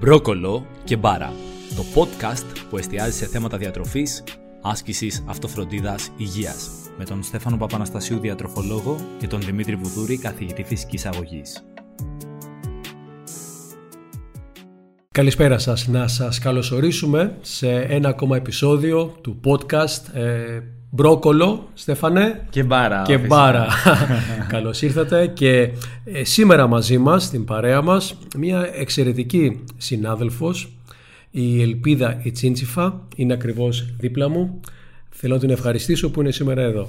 Μπρόκολο 0.00 0.66
και 0.84 0.96
Μπάρα, 0.96 1.32
το 1.76 1.84
podcast 1.94 2.44
που 2.70 2.76
εστιάζει 2.76 3.16
σε 3.16 3.26
θέματα 3.26 3.56
διατροφής, 3.56 4.24
άσκησης, 4.62 5.24
αυτοφροντίδας, 5.26 6.10
υγείας. 6.16 6.70
Με 6.98 7.04
τον 7.04 7.22
Στέφανο 7.22 7.56
Παπαναστασίου 7.56 8.18
διατροφολόγο 8.18 8.96
και 9.18 9.26
τον 9.26 9.40
Δημήτρη 9.40 9.76
Βουδούρη 9.76 10.18
καθηγητή 10.18 10.62
φυσικής 10.62 11.06
αγωγής. 11.06 11.64
Καλησπέρα 15.10 15.58
σας. 15.58 15.88
Να 15.88 16.08
σας 16.08 16.38
καλωσορίσουμε 16.38 17.36
σε 17.40 17.70
ένα 17.74 18.08
ακόμα 18.08 18.36
επεισόδιο 18.36 19.06
του 19.20 19.40
podcast 19.44 20.14
ε, 20.14 20.60
Μπρόκολο, 20.90 21.68
Στέφανε. 21.74 22.46
Και 22.50 22.62
μπάρα. 22.62 23.02
Και 23.02 23.18
μπάρα. 23.18 23.66
Καλώς 24.48 24.82
ήρθατε 24.82 25.26
και 25.26 25.70
ε, 26.04 26.24
σήμερα 26.24 26.66
μαζί 26.66 26.98
μας, 26.98 27.24
στην 27.24 27.44
παρέα 27.44 27.82
μας, 27.82 28.18
μια 28.36 28.70
εξαιρετική 28.74 29.64
συνάδελφος, 29.76 30.72
η 31.30 31.62
Ελπίδα 31.62 32.20
Ιτσίντσιφα, 32.22 33.00
είναι 33.16 33.32
ακριβώς 33.32 33.94
δίπλα 33.98 34.28
μου. 34.28 34.60
Θέλω 35.10 35.34
να 35.34 35.40
την 35.40 35.50
ευχαριστήσω 35.50 36.10
που 36.10 36.20
είναι 36.20 36.30
σήμερα 36.30 36.62
εδώ. 36.62 36.88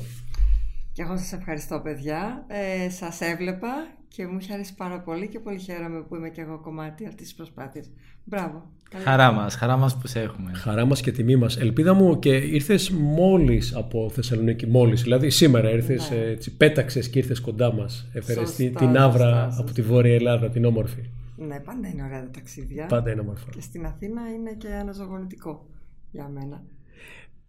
Και 0.93 1.01
εγώ 1.01 1.17
σας 1.17 1.33
ευχαριστώ 1.33 1.79
παιδιά. 1.83 2.45
Ε, 2.47 2.89
σας 2.89 3.21
έβλεπα 3.21 3.87
και 4.13 4.27
μου 4.27 4.37
είχε 4.41 4.53
αρέσει 4.53 4.75
πάρα 4.75 4.99
πολύ 4.99 5.27
και 5.27 5.39
πολύ 5.39 5.59
χαίρομαι 5.59 6.01
που 6.01 6.15
είμαι 6.15 6.29
και 6.29 6.41
εγώ 6.41 6.59
κομμάτι 6.59 7.05
αυτής 7.05 7.27
της 7.27 7.35
προσπάθειας. 7.35 7.89
Μπράβο. 8.23 8.71
Χαρά 9.03 9.31
μας, 9.31 9.55
χαρά 9.55 9.77
μας 9.77 9.97
που 9.97 10.07
σε 10.07 10.21
έχουμε. 10.21 10.53
Χαρά 10.53 10.85
μας 10.85 11.01
και 11.01 11.11
τιμή 11.11 11.35
μας. 11.35 11.57
Ελπίδα 11.57 11.93
μου 11.93 12.19
και 12.19 12.35
ήρθες 12.35 12.89
μόλις 12.89 13.75
από 13.75 14.09
Θεσσαλονίκη, 14.09 14.67
μόλις. 14.67 15.01
Δηλαδή 15.01 15.29
σήμερα 15.29 15.69
ήρθες, 15.69 16.09
ναι. 16.09 16.17
έτσι, 16.17 16.55
πέταξες 16.55 17.09
και 17.09 17.19
ήρθες 17.19 17.39
κοντά 17.41 17.73
μας. 17.73 18.09
Έφερες 18.13 18.55
την 18.55 18.97
άβρα 18.97 19.55
από 19.57 19.71
τη 19.71 19.81
Βόρεια 19.81 20.13
Ελλάδα, 20.13 20.49
την 20.49 20.65
όμορφη. 20.65 21.09
Ναι, 21.37 21.59
πάντα 21.59 21.87
είναι 21.87 22.03
ωραία 22.03 22.23
τα 22.23 22.29
ταξίδια. 22.29 22.85
Πάντα 22.85 23.11
είναι 23.11 23.21
όμορφα. 23.21 23.49
Και 23.49 23.61
στην 23.61 23.85
Αθήνα 23.85 24.21
είναι 24.35 24.53
και 24.57 24.73
αναζωογονητικό 24.73 25.69
για 26.11 26.27
μένα. 26.27 26.63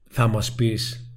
Θα 0.09 0.27
μας 0.27 0.55
πεις 0.55 1.12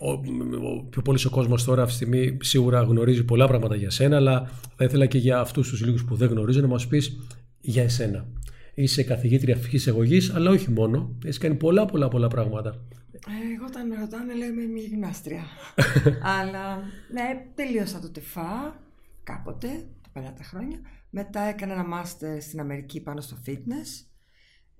ο, 0.00 0.10
ο 0.10 0.82
πιο 0.90 1.02
πολύς 1.02 1.24
ο 1.24 1.30
κόσμος 1.30 1.64
τώρα 1.64 1.82
αυτή 1.82 1.98
τη 1.98 2.04
στιγμή 2.04 2.36
σίγουρα 2.40 2.82
γνωρίζει 2.82 3.24
πολλά 3.24 3.46
πράγματα 3.46 3.76
για 3.76 3.90
σένα, 3.90 4.16
αλλά 4.16 4.50
θα 4.76 4.84
ήθελα 4.84 5.06
και 5.06 5.18
για 5.18 5.40
αυτούς 5.40 5.68
τους 5.68 5.84
λίγους 5.84 6.04
που 6.04 6.14
δεν 6.14 6.28
γνωρίζουν 6.28 6.62
να 6.62 6.68
μας 6.68 6.86
πεις 6.86 7.18
για 7.60 7.82
εσένα. 7.82 8.26
Είσαι 8.74 9.02
καθηγήτρια 9.02 9.56
φυσικής 9.56 9.86
εγωγής, 9.86 10.34
αλλά 10.34 10.50
όχι 10.50 10.70
μόνο. 10.70 11.16
Έχεις 11.24 11.38
κάνει 11.38 11.54
πολλά, 11.54 11.84
πολλά, 11.84 12.08
πολλά 12.08 12.28
πράγματα. 12.28 12.70
Ε, 13.12 13.54
εγώ 13.54 13.64
όταν 13.66 13.86
με 13.86 13.94
ρωτάνε 13.94 14.34
λέω 14.34 14.48
είμαι 14.48 14.64
μια 14.64 14.82
γυμνάστρια. 14.82 15.42
αλλά 16.38 16.76
ναι, 17.12 17.46
τελείωσα 17.54 18.00
το 18.00 18.10
ΤΕΦΑ 18.10 18.80
κάποτε, 19.22 19.68
τα 20.02 20.08
παλιά 20.12 20.32
τα 20.32 20.44
χρόνια. 20.44 20.78
Μετά 21.10 21.40
έκανα 21.40 21.72
ένα 21.72 21.84
μάστερ 21.84 22.42
στην 22.42 22.60
Αμερική 22.60 23.00
πάνω 23.00 23.20
στο 23.20 23.36
fitness 23.46 24.04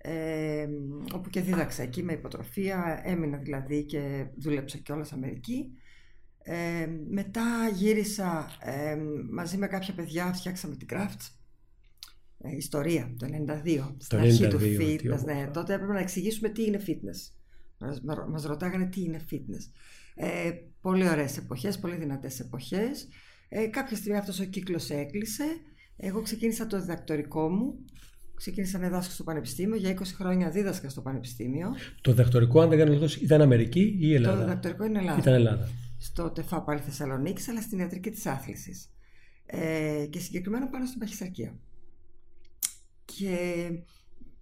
ε, 0.02 0.68
όπου 1.12 1.30
και 1.30 1.40
δίδαξα 1.40 1.82
εκεί 1.82 2.02
με 2.02 2.12
υποτροφία, 2.12 3.00
έμεινα 3.04 3.36
δηλαδή 3.36 3.84
και 3.84 4.26
δούλεψα 4.36 4.78
και 4.78 4.92
όλα 4.92 5.06
Αμερική. 5.12 5.72
Ε, 6.42 6.86
μετά 7.08 7.68
γύρισα 7.74 8.50
ε, 8.60 8.96
μαζί 9.30 9.56
με 9.56 9.66
κάποια 9.66 9.94
παιδιά, 9.94 10.32
φτιάξαμε 10.32 10.76
την 10.76 10.88
Crafts, 10.90 11.30
ε, 12.38 12.56
ιστορία, 12.56 13.14
το 13.18 13.26
92, 13.64 13.94
στην 13.96 14.18
αρχή 14.18 14.48
του 14.48 14.58
fitness. 14.60 15.24
Ναι, 15.24 15.50
τότε 15.52 15.74
έπρεπε 15.74 15.92
να 15.92 16.00
εξηγήσουμε 16.00 16.48
τι 16.48 16.64
είναι 16.64 16.82
fitness. 16.86 17.32
Μας, 17.78 18.00
μας 18.28 18.44
ρωτάγανε 18.44 18.86
τι 18.86 19.00
είναι 19.00 19.20
fitness. 19.30 19.72
Ε, 20.14 20.50
πολύ 20.80 21.08
ωραίες 21.08 21.36
εποχές, 21.36 21.78
πολύ 21.78 21.96
δυνατές 21.96 22.40
εποχές. 22.40 23.08
Ε, 23.48 23.66
κάποια 23.66 23.96
στιγμή 23.96 24.18
αυτός 24.18 24.40
ο 24.40 24.44
κύκλος 24.44 24.90
έκλεισε. 24.90 25.44
Εγώ 25.96 26.22
ξεκίνησα 26.22 26.66
το 26.66 26.80
διδακτορικό 26.80 27.48
μου 27.48 27.84
Ξεκίνησα 28.40 28.78
να 28.78 28.88
διδάσκω 28.88 29.12
στο 29.12 29.24
Πανεπιστήμιο. 29.24 29.76
Για 29.76 29.94
20 29.94 30.02
χρόνια 30.04 30.50
δίδασκα 30.50 30.88
στο 30.88 31.00
Πανεπιστήμιο. 31.00 31.68
Το 32.00 32.10
διδακτορικό, 32.10 32.60
αν 32.60 32.68
δεν 32.68 32.78
κάνω 32.78 32.92
λάθος, 32.92 33.16
ήταν 33.16 33.40
Αμερική 33.40 33.96
ή 34.00 34.14
Ελλάδα; 34.14 34.36
Το 34.36 34.42
διδακτορικό 34.42 34.84
είναι 34.84 34.98
Ελλάδα. 34.98 35.18
Ήταν 35.18 35.34
Ελλάδα. 35.34 35.68
Στο 35.98 36.30
ΤΕΦΑ 36.30 36.62
πάλι 36.62 36.80
Θεσσαλονίκης, 36.80 37.48
αλλά 37.48 37.60
στην 37.60 37.78
ιατρική 37.78 38.10
της 38.10 38.26
άθλησης. 38.26 38.90
Ε, 39.46 40.06
και 40.10 40.18
συγκεκριμένα 40.18 40.68
πάνω 40.68 40.86
στην 40.86 40.98
παχυσαρκία. 40.98 41.58
Και 43.04 43.70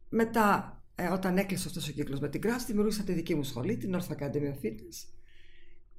μετά, 0.09 0.79
ε, 0.95 1.07
όταν 1.07 1.37
έκλεισε 1.37 1.69
αυτός 1.69 1.89
ο 1.89 1.93
κύκλος 1.93 2.21
με 2.21 2.29
την 2.29 2.41
κράση, 2.41 2.67
δημιούργησα 2.67 3.03
τη 3.03 3.13
δική 3.13 3.35
μου 3.35 3.43
σχολή, 3.43 3.77
την 3.77 3.97
North 3.97 4.17
Academy 4.17 4.49
of 4.53 4.65
Fitness. 4.65 5.09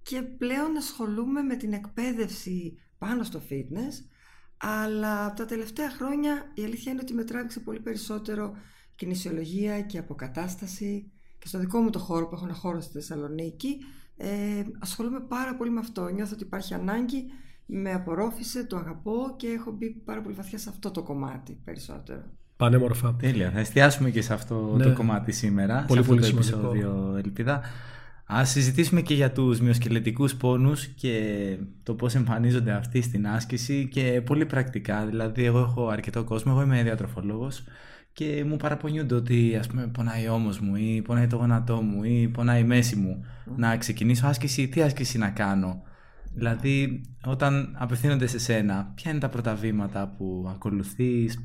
Και 0.01 0.21
πλέον 0.21 0.77
ασχολούμαι 0.77 1.41
με 1.41 1.55
την 1.55 1.73
εκπαίδευση 1.73 2.77
πάνω 2.97 3.23
στο 3.23 3.41
fitness 3.49 3.93
αλλά 4.61 5.33
τα 5.33 5.45
τελευταία 5.45 5.91
χρόνια 5.91 6.51
η 6.53 6.63
αλήθεια 6.63 6.91
είναι 6.91 7.01
ότι 7.03 7.13
με 7.13 7.23
τράβηξε 7.23 7.59
πολύ 7.59 7.79
περισσότερο 7.79 8.55
κινησιολογία 8.95 9.81
και 9.81 9.97
αποκατάσταση 9.97 11.11
και 11.39 11.47
στο 11.47 11.59
δικό 11.59 11.79
μου 11.79 11.89
το 11.89 11.99
χώρο 11.99 12.27
που 12.27 12.35
έχω 12.35 12.45
ένα 12.45 12.53
χώρο 12.53 12.81
στη 12.81 12.91
Θεσσαλονίκη 12.91 13.77
ε, 14.17 14.63
ασχολούμαι 14.79 15.19
πάρα 15.19 15.55
πολύ 15.55 15.69
με 15.69 15.79
αυτό. 15.79 16.07
Νιώθω 16.07 16.33
ότι 16.33 16.43
υπάρχει 16.43 16.73
ανάγκη, 16.73 17.25
με 17.65 17.93
απορρόφησε, 17.93 18.63
το 18.63 18.77
αγαπώ 18.77 19.35
και 19.37 19.47
έχω 19.47 19.71
μπει 19.71 19.89
πάρα 19.89 20.21
πολύ 20.21 20.35
βαθιά 20.35 20.57
σε 20.57 20.69
αυτό 20.69 20.91
το 20.91 21.03
κομμάτι 21.03 21.57
περισσότερο. 21.63 22.23
Πανέμορφα. 22.55 23.15
Τέλεια. 23.15 23.51
Θα 23.51 23.59
εστιάσουμε 23.59 24.09
και 24.09 24.21
σε 24.21 24.33
αυτό 24.33 24.75
ναι. 24.77 24.83
το 24.83 24.93
κομμάτι 24.93 25.31
σήμερα, 25.31 25.85
πολύ, 25.87 25.93
σε 25.93 25.99
αυτό 25.99 26.13
πολύ 26.13 26.21
το 26.21 26.37
επεισόδιο, 26.37 27.15
Ελπίδα. 27.23 27.61
Ας 28.31 28.49
συζητήσουμε 28.49 29.01
και 29.01 29.13
για 29.13 29.31
τους 29.31 29.59
μειοσκελετικούς 29.59 30.35
πόνους 30.35 30.85
και 30.87 31.57
το 31.83 31.93
πώς 31.93 32.15
εμφανίζονται 32.15 32.71
αυτοί 32.71 33.01
στην 33.01 33.27
άσκηση 33.27 33.87
και 33.91 34.21
πολύ 34.25 34.45
πρακτικά. 34.45 35.05
Δηλαδή 35.05 35.43
εγώ 35.43 35.59
έχω 35.59 35.87
αρκετό 35.87 36.23
κόσμο, 36.23 36.51
εγώ 36.55 36.61
είμαι 36.63 36.83
διατροφολόγος 36.83 37.63
και 38.13 38.43
μου 38.47 38.57
παραπονιούνται 38.57 39.15
ότι 39.15 39.55
ας 39.55 39.67
πούμε 39.67 39.87
πονάει 39.87 40.27
ο 40.27 40.33
ώμος 40.33 40.59
μου 40.59 40.75
ή 40.75 41.01
πονάει 41.01 41.27
το 41.27 41.35
γόνατό 41.35 41.81
μου 41.81 42.03
ή 42.03 42.27
πονάει 42.27 42.61
η 42.61 42.63
μέση 42.63 42.95
μου 42.95 43.25
να 43.55 43.77
ξεκινήσω 43.77 44.27
άσκηση, 44.27 44.67
τι 44.67 44.81
άσκηση 44.81 45.17
να 45.17 45.29
κάνω; 45.29 45.81
Δηλαδή 46.33 47.01
όταν 47.25 47.75
απευθύνονται 47.79 48.27
σε 48.27 48.39
σένα, 48.39 48.91
ποια 48.95 49.11
είναι 49.11 49.19
τα 49.19 49.29
πρώτα 49.29 49.55
βήματα 49.55 50.13
που 50.17 50.47
ακολουθείς; 50.49 51.39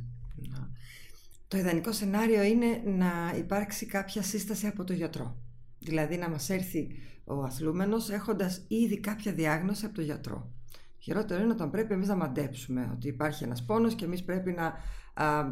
Το 1.48 1.56
ιδανικό 1.56 1.92
σενάριο 1.92 2.42
είναι 2.42 2.66
να 2.98 3.36
υπάρξει 3.38 3.86
κάποια 3.86 4.22
σύσταση 4.22 4.66
από 4.66 4.84
το 4.84 4.92
γιατρό. 4.92 5.36
Δηλαδή 5.84 6.16
να 6.16 6.28
μας 6.28 6.50
έρθει 6.50 6.88
ο 7.24 7.42
αθλούμενος 7.42 8.10
έχοντας 8.10 8.64
ήδη 8.68 9.00
κάποια 9.00 9.32
διάγνωση 9.32 9.84
από 9.84 9.94
τον 9.94 10.04
γιατρό. 10.04 10.52
Χειρότερο 10.98 11.42
είναι 11.42 11.52
όταν 11.52 11.70
πρέπει 11.70 11.92
εμείς 11.92 12.08
να 12.08 12.16
μαντέψουμε 12.16 12.90
ότι 12.92 13.08
υπάρχει 13.08 13.44
ένας 13.44 13.64
πόνος 13.64 13.94
και 13.94 14.04
εμείς 14.04 14.24
πρέπει 14.24 14.52
να 14.52 14.64
α, 15.14 15.44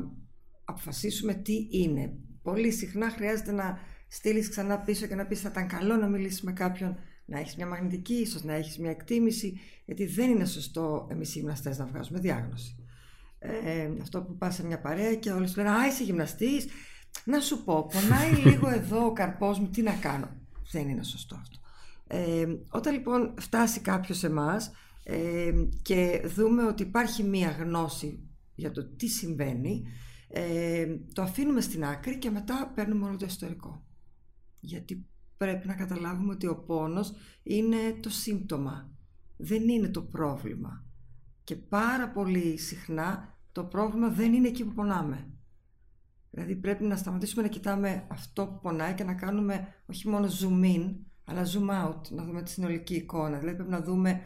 αποφασίσουμε 0.65 1.35
τι 1.35 1.69
είναι. 1.71 2.15
Πολύ 2.43 2.73
συχνά 2.73 3.11
χρειάζεται 3.11 3.53
να 3.53 3.79
στείλεις 4.09 4.49
ξανά 4.49 4.79
πίσω 4.79 5.07
και 5.07 5.15
να 5.15 5.27
πεις 5.27 5.41
θα 5.41 5.49
ήταν 5.49 5.67
καλό 5.67 5.97
να 5.97 6.09
μιλήσεις 6.09 6.43
με 6.43 6.53
κάποιον 6.53 6.99
να 7.25 7.39
έχεις 7.39 7.57
μια 7.57 7.67
μαγνητική, 7.67 8.15
ίσως 8.15 8.43
να 8.43 8.53
έχεις 8.53 8.79
μια 8.79 8.91
εκτίμηση, 8.91 9.61
γιατί 9.85 10.07
δεν 10.07 10.31
είναι 10.31 10.45
σωστό 10.45 11.07
εμείς 11.11 11.35
οι 11.35 11.39
γυμναστές 11.39 11.79
να 11.79 11.87
βγάζουμε 11.87 12.19
διάγνωση. 12.19 12.77
Ε, 13.39 13.91
αυτό 14.03 14.23
που 14.23 14.37
πας 14.37 14.55
σε 14.55 14.67
μια 14.67 14.81
παρέα 14.81 15.15
και 15.15 15.31
όλοι 15.31 15.49
σου 15.49 15.57
λένε 15.57 15.71
«Α, 15.71 15.87
είσαι 15.87 16.05
γυμναστής, 16.05 16.67
να 17.25 17.41
σου 17.41 17.65
πω, 17.65 17.87
πονάει 17.93 18.33
λίγο 18.47 18.69
εδώ 18.69 19.07
ο 19.07 19.13
καρπός 19.13 19.59
μου, 19.59 19.69
τι 19.69 19.83
να 19.83 19.93
κάνω. 19.93 20.29
Δεν 20.71 20.89
είναι 20.89 21.03
σωστό 21.03 21.35
αυτό. 21.35 21.59
Ε, 22.07 22.47
όταν 22.69 22.93
λοιπόν 22.93 23.35
φτάσει 23.39 23.81
κάποιος 23.81 24.19
σε 24.19 24.27
εμάς 24.27 24.71
ε, 25.05 25.53
και 25.83 26.23
δούμε 26.25 26.67
ότι 26.67 26.83
υπάρχει 26.83 27.23
μία 27.23 27.51
γνώση 27.51 28.29
για 28.55 28.71
το 28.71 28.85
τι 28.85 29.07
συμβαίνει, 29.07 29.85
ε, 30.29 30.97
το 31.13 31.23
αφήνουμε 31.23 31.61
στην 31.61 31.85
άκρη 31.85 32.19
και 32.19 32.31
μετά 32.31 32.73
παίρνουμε 32.75 33.07
όλο 33.07 33.17
το 33.17 33.27
ιστορικό. 33.27 33.87
Γιατί 34.61 35.07
πρέπει 35.37 35.67
να 35.67 35.75
καταλάβουμε 35.75 36.33
ότι 36.33 36.47
ο 36.47 36.57
πόνος 36.57 37.13
είναι 37.43 37.77
το 38.01 38.11
σύμπτωμα, 38.11 38.91
δεν 39.37 39.69
είναι 39.69 39.89
το 39.89 40.03
πρόβλημα. 40.03 40.85
Και 41.45 41.57
πάρα 41.57 42.09
πολύ 42.09 42.59
συχνά 42.59 43.39
το 43.53 43.65
πρόβλημα 43.65 44.09
δεν 44.09 44.33
είναι 44.33 44.49
εκεί 44.49 44.65
που 44.65 44.73
πονάμε. 44.73 45.31
Δηλαδή 46.35 46.57
πρέπει 46.57 46.85
να 46.85 46.97
σταματήσουμε 46.97 47.43
να 47.43 47.49
κοιτάμε 47.49 48.07
αυτό 48.09 48.47
που 48.47 48.59
πονάει 48.63 48.95
και 48.95 49.05
να 49.05 49.15
κάνουμε 49.15 49.75
όχι 49.87 50.09
μόνο 50.09 50.27
zoom 50.27 50.65
in, 50.65 50.95
αλλά 51.25 51.43
zoom 51.43 51.87
out, 51.87 52.01
να 52.11 52.25
δούμε 52.25 52.43
τη 52.43 52.51
συνολική 52.51 52.95
εικόνα. 52.95 53.39
Δηλαδή 53.39 53.57
πρέπει 53.57 53.71
να 53.71 53.83
δούμε 53.83 54.21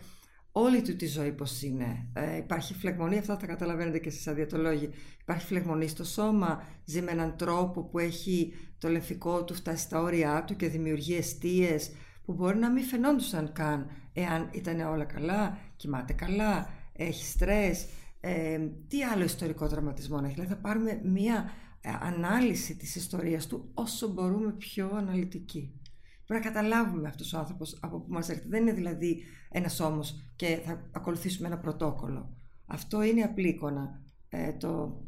όλη 0.53 0.83
του 0.83 0.97
τη 0.97 1.07
ζωή 1.07 1.33
πώς 1.33 1.63
είναι. 1.63 2.09
Ε, 2.13 2.37
υπάρχει 2.37 2.75
φλεγμονή, 2.75 3.19
αυτά 3.19 3.37
τα 3.37 3.47
καταλαβαίνετε 3.47 3.99
και 3.99 4.09
εσείς 4.09 4.27
αδιατολόγοι. 4.27 4.91
Υπάρχει 5.21 5.47
φλεγμονή 5.47 5.89
στο 5.89 6.05
σώμα, 6.05 6.63
ζει 6.85 7.03
με 7.03 7.11
έναν 7.11 7.37
τρόπο 7.37 7.83
που 7.85 7.99
έχει 7.99 8.53
το 8.79 8.89
λεφικό 8.89 9.45
του 9.45 9.55
φτάσει 9.55 9.83
στα 9.83 10.03
όρια 10.03 10.45
του 10.47 10.57
και 10.57 10.69
δημιουργεί 10.69 11.15
αιστείες 11.15 11.91
που 12.25 12.33
μπορεί 12.33 12.59
να 12.59 12.71
μην 12.71 12.85
φαινόντουσαν 12.85 13.53
καν 13.53 13.87
εάν 14.13 14.49
ήταν 14.53 14.81
όλα 14.81 15.05
καλά, 15.05 15.59
κοιμάται 15.77 16.13
καλά, 16.13 16.69
έχει 16.93 17.25
στρες, 17.25 17.87
ε, 18.21 18.59
τι 18.89 19.03
άλλο 19.03 19.25
ιστορικό 19.25 19.67
τραυματισμό 19.67 20.21
να 20.21 20.27
έχει. 20.27 20.35
Δηλαδή 20.35 20.55
θα 20.55 20.61
πάρουμε 20.61 21.01
μία 21.05 21.35
ε, 21.35 21.66
ανάλυση 21.91 22.77
της 22.77 22.97
ιστορίας 22.97 23.47
του 23.47 23.71
όσο 23.75 24.09
μπορούμε 24.09 24.53
πιο 24.53 24.91
αναλυτική. 24.95 25.81
Πρέπει 26.27 26.45
να 26.45 26.51
καταλάβουμε 26.53 27.09
αυτός 27.09 27.33
ο 27.33 27.39
άνθρωπος 27.39 27.79
από 27.81 28.01
που 28.01 28.13
μας 28.13 28.29
έρχεται. 28.29 28.49
Δεν 28.49 28.63
είναι 28.63 28.73
δηλαδή 28.73 29.23
ένας 29.51 29.81
ώμος 29.81 30.31
και 30.37 30.61
θα 30.65 30.91
ακολουθήσουμε 30.93 31.47
ένα 31.47 31.59
πρωτόκολλο. 31.59 32.37
Αυτό 32.67 33.03
είναι 33.03 33.23
απλή 33.23 33.49
εικόνα. 33.49 34.01
Ε, 34.29 34.53
το 34.53 35.01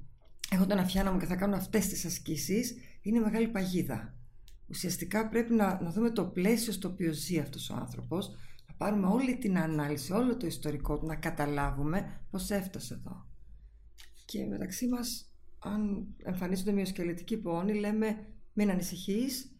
έχω 0.50 0.66
τον 0.66 0.78
αφιάνα 0.78 1.12
μου 1.12 1.18
και 1.18 1.26
θα 1.26 1.36
κάνω 1.36 1.56
αυτές 1.56 1.86
τις 1.86 2.04
ασκήσεις, 2.04 2.74
είναι 3.02 3.20
μεγάλη 3.20 3.48
παγίδα. 3.48 4.14
Ουσιαστικά 4.66 5.28
πρέπει 5.28 5.54
να, 5.54 5.80
να 5.82 5.90
δούμε 5.90 6.10
το 6.10 6.24
πλαίσιο 6.24 6.72
στο 6.72 6.88
οποίο 6.88 7.12
ζει 7.12 7.38
αυτός 7.38 7.70
ο 7.70 7.74
άνθρωπος, 7.74 8.30
να 8.66 8.74
πάρουμε 8.74 9.06
όλη 9.06 9.38
την 9.38 9.58
ανάλυση, 9.58 10.12
όλο 10.12 10.36
το 10.36 10.46
ιστορικό 10.46 10.98
του, 10.98 11.06
να 11.06 11.16
καταλάβουμε 11.16 12.20
πώς 12.30 12.50
έφτασε 12.50 12.94
εδώ. 12.94 13.26
Και 14.24 14.44
μεταξύ 14.44 14.88
μας, 14.88 15.27
αν 15.58 16.06
εμφανίζονται 16.24 16.72
μειοσκελετικοί 16.72 17.36
πόνοι, 17.36 17.74
λέμε 17.74 18.16
μην 18.52 18.70
ανησυχείς, 18.70 19.52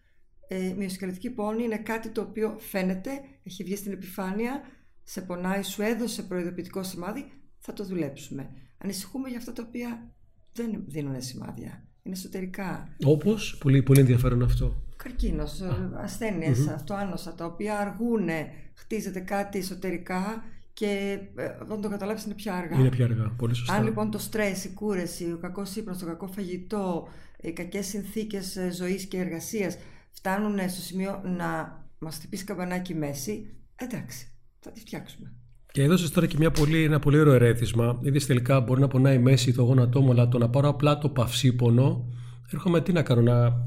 ε, 0.48 0.74
μειοσκελετική 0.76 1.30
πόνη 1.30 1.62
είναι 1.62 1.78
κάτι 1.78 2.08
το 2.08 2.20
οποίο 2.20 2.56
φαίνεται, 2.58 3.10
έχει 3.42 3.64
βγει 3.64 3.76
στην 3.76 3.92
επιφάνεια, 3.92 4.60
σε 5.02 5.20
πονάει, 5.20 5.62
σου 5.62 5.82
έδωσε 5.82 6.22
προειδοποιητικό 6.22 6.82
σημάδι, 6.82 7.30
θα 7.58 7.72
το 7.72 7.84
δουλέψουμε. 7.84 8.50
Ανησυχούμε 8.78 9.28
για 9.28 9.38
αυτά 9.38 9.52
τα 9.52 9.64
οποία 9.68 10.14
δεν 10.52 10.84
δίνουν 10.86 11.22
σημάδια. 11.22 11.88
Είναι 12.02 12.14
εσωτερικά. 12.14 12.96
Όπως, 13.04 13.58
πολύ, 13.58 13.82
πολύ 13.82 14.00
ενδιαφέρον 14.00 14.42
αυτό. 14.42 14.82
Καρκίνος, 14.96 15.60
ασθένειες, 15.96 16.68
αυτοάνοσα, 16.68 17.34
τα 17.34 17.44
οποία 17.44 17.78
αργούν, 17.78 18.28
χτίζεται 18.74 19.20
κάτι 19.20 19.58
εσωτερικά 19.58 20.44
και 20.78 21.18
ε, 21.36 21.44
όταν 21.62 21.80
το 21.80 21.88
καταλάβεις 21.88 22.24
είναι 22.24 22.34
πια 22.34 22.54
αργά. 22.54 22.78
Είναι 22.78 22.88
πια 22.88 23.04
αργά. 23.04 23.32
Πολύ 23.36 23.54
σωστά. 23.54 23.74
Αν 23.74 23.84
λοιπόν 23.84 24.10
το 24.10 24.18
στρες, 24.18 24.64
η 24.64 24.72
κούρεση, 24.72 25.24
ο 25.24 25.38
κακός 25.40 25.76
ύπνος, 25.76 25.98
το 25.98 26.06
κακό 26.06 26.26
φαγητό, 26.26 27.08
οι 27.40 27.52
κακές 27.52 27.86
συνθήκες 27.86 28.56
ε, 28.56 28.70
ζωής 28.70 29.04
και 29.04 29.18
εργασίας 29.18 29.78
φτάνουν 30.10 30.58
στο 30.68 30.80
σημείο 30.80 31.20
να 31.24 31.78
μας 31.98 32.14
χτυπήσει 32.16 32.44
καμπανάκι 32.44 32.94
μέση, 32.94 33.46
εντάξει, 33.76 34.28
θα 34.60 34.70
τη 34.70 34.80
φτιάξουμε. 34.80 35.32
Και 35.72 35.82
έδωσες 35.82 36.10
τώρα 36.10 36.26
και 36.26 36.36
μια 36.38 36.50
πολύ, 36.50 36.84
ένα 36.84 36.98
πολύ 36.98 37.18
ωραίο 37.18 37.32
ερέθισμα. 37.32 37.98
Είδες 38.02 38.26
τελικά 38.26 38.60
μπορεί 38.60 38.80
να 38.80 38.88
πονάει 38.88 39.14
η 39.14 39.18
μέση 39.18 39.52
το 39.52 39.62
γόνατό 39.62 40.00
μου, 40.00 40.10
αλλά 40.10 40.28
το 40.28 40.38
να 40.38 40.48
πάρω 40.48 40.68
απλά 40.68 40.98
το 40.98 41.08
παυσίπονο, 41.08 42.08
έρχομαι 42.52 42.80
τι 42.80 42.92
να 42.92 43.02
κάνω, 43.02 43.20
να. 43.20 43.66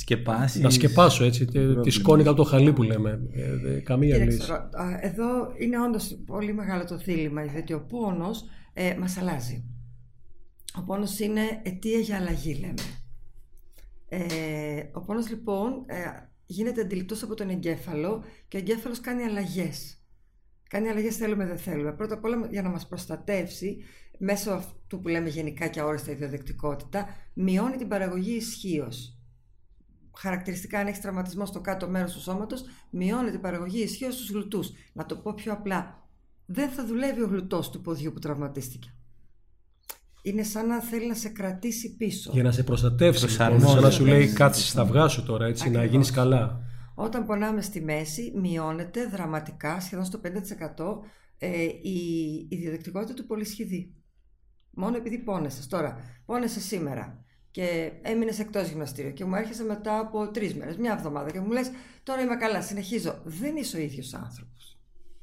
Σκεπάσεις. 0.00 0.62
Να 0.62 0.70
σκεπάσω 0.70 1.24
έτσι. 1.24 1.44
Τη 1.82 1.90
σκόνη 1.90 2.22
κάτω 2.22 2.36
το 2.36 2.44
χαλί 2.44 2.72
που 2.72 2.82
λέμε. 2.82 3.20
Ε, 3.32 3.80
καμία 3.80 4.18
λύση. 4.18 4.42
Εδώ 5.00 5.52
είναι 5.58 5.80
όντως 5.80 6.18
πολύ 6.26 6.52
μεγάλο 6.54 6.84
το 6.84 6.98
θύλημα, 6.98 7.44
γιατί 7.44 7.72
ο 7.72 7.86
πόνος 7.88 8.44
ε, 8.72 8.96
μας 8.98 9.18
αλλάζει. 9.18 9.64
Ο 10.78 10.82
πόνος 10.82 11.18
είναι 11.18 11.40
αιτία 11.62 11.98
για 11.98 12.16
αλλαγή, 12.16 12.54
λέμε. 12.54 12.82
Ε, 14.08 14.82
ο 14.92 15.00
πόνος 15.00 15.28
λοιπόν 15.28 15.84
ε, 15.86 15.96
γίνεται 16.46 16.80
αντιληπτός 16.80 17.22
από 17.22 17.34
τον 17.34 17.48
εγκέφαλο 17.48 18.24
και 18.48 18.56
ο 18.56 18.60
εγκέφαλος 18.60 19.00
κάνει 19.00 19.22
αλλαγές. 19.22 20.04
Κάνει 20.68 20.88
αλλαγές 20.88 21.16
θέλουμε 21.16 21.46
δεν 21.46 21.58
θέλουμε. 21.58 21.92
Πρώτα 21.92 22.14
απ' 22.14 22.24
όλα 22.24 22.48
για 22.50 22.62
να 22.62 22.68
μας 22.68 22.86
προστατεύσει 22.86 23.76
μέσω 24.18 24.50
αυτού 24.50 25.00
που 25.00 25.08
λέμε 25.08 25.28
γενικά 25.28 25.66
και 25.66 25.80
αόριστα 25.80 26.10
ιδιοδεκτικότητα 26.10 27.06
μειώνει 27.34 27.76
την 27.76 27.88
παραγωγή 27.88 28.32
ισχύως. 28.32 29.19
Χαρακτηριστικά 30.16 30.78
αν 30.78 30.86
έχεις 30.86 31.00
τραυματισμό 31.00 31.46
στο 31.46 31.60
κάτω 31.60 31.88
μέρος 31.88 32.12
του 32.12 32.20
σώματος 32.20 32.64
μειώνει 32.90 33.30
την 33.30 33.40
παραγωγή 33.40 33.82
ισχύως 33.82 34.14
στους 34.14 34.30
γλουτούς. 34.30 34.72
Να 34.92 35.06
το 35.06 35.16
πω 35.16 35.34
πιο 35.34 35.52
απλά. 35.52 36.08
Δεν 36.46 36.70
θα 36.70 36.86
δουλεύει 36.86 37.22
ο 37.22 37.26
γλουτός 37.26 37.70
του 37.70 37.80
ποδιού 37.80 38.12
που 38.12 38.18
τραυματίστηκε 38.18 38.94
είναι 40.22 40.42
σαν 40.42 40.66
να 40.66 40.80
θέλει 40.80 41.06
να 41.06 41.14
σε 41.14 41.28
κρατήσει 41.28 41.96
πίσω. 41.96 42.30
Για 42.32 42.42
να 42.42 42.52
σε 42.52 42.62
προστατεύσει. 42.62 43.26
Λοιπόν, 43.26 43.68
σαν 43.68 43.82
να 43.82 43.90
σου 43.90 44.04
λέει 44.04 44.32
κάτσε 44.32 44.62
στα 44.62 44.82
αυγά 44.82 45.08
σου 45.08 45.22
τώρα, 45.22 45.46
έτσι, 45.46 45.70
να 45.70 45.84
γίνεις 45.84 46.10
καλά. 46.10 46.60
Όταν 46.94 47.26
πονάμε 47.26 47.62
στη 47.62 47.80
μέση, 47.80 48.32
μειώνεται 48.36 49.06
δραματικά, 49.06 49.80
σχεδόν 49.80 50.04
στο 50.04 50.20
5% 50.24 50.28
ε, 51.38 51.62
η, 51.82 51.98
η 52.48 52.56
διαδεκτικότητα 52.56 53.14
του 53.14 53.26
πολυσχηδή. 53.26 53.94
Μόνο 54.70 54.96
επειδή 54.96 55.18
πόνεσαι. 55.18 55.68
Τώρα, 55.68 55.96
πόνεσαι 56.26 56.60
σήμερα 56.60 57.24
και 57.50 57.92
έμεινες 58.02 58.38
εκτός 58.38 58.68
γυμναστήριου 58.68 59.12
και 59.12 59.24
μου 59.24 59.34
έρχεσαι 59.34 59.64
μετά 59.64 59.98
από 59.98 60.28
τρεις 60.28 60.54
μέρες, 60.54 60.76
μια 60.76 60.92
εβδομάδα 60.92 61.30
και 61.30 61.40
μου 61.40 61.50
λες: 61.50 61.70
Τώρα 62.02 62.20
είμαι 62.20 62.36
καλά, 62.36 62.62
συνεχίζω. 62.62 63.20
Δεν 63.24 63.56
είσαι 63.56 63.76
ο 63.76 63.80
ίδιος 63.80 64.14
άνθρωπος. 64.14 64.78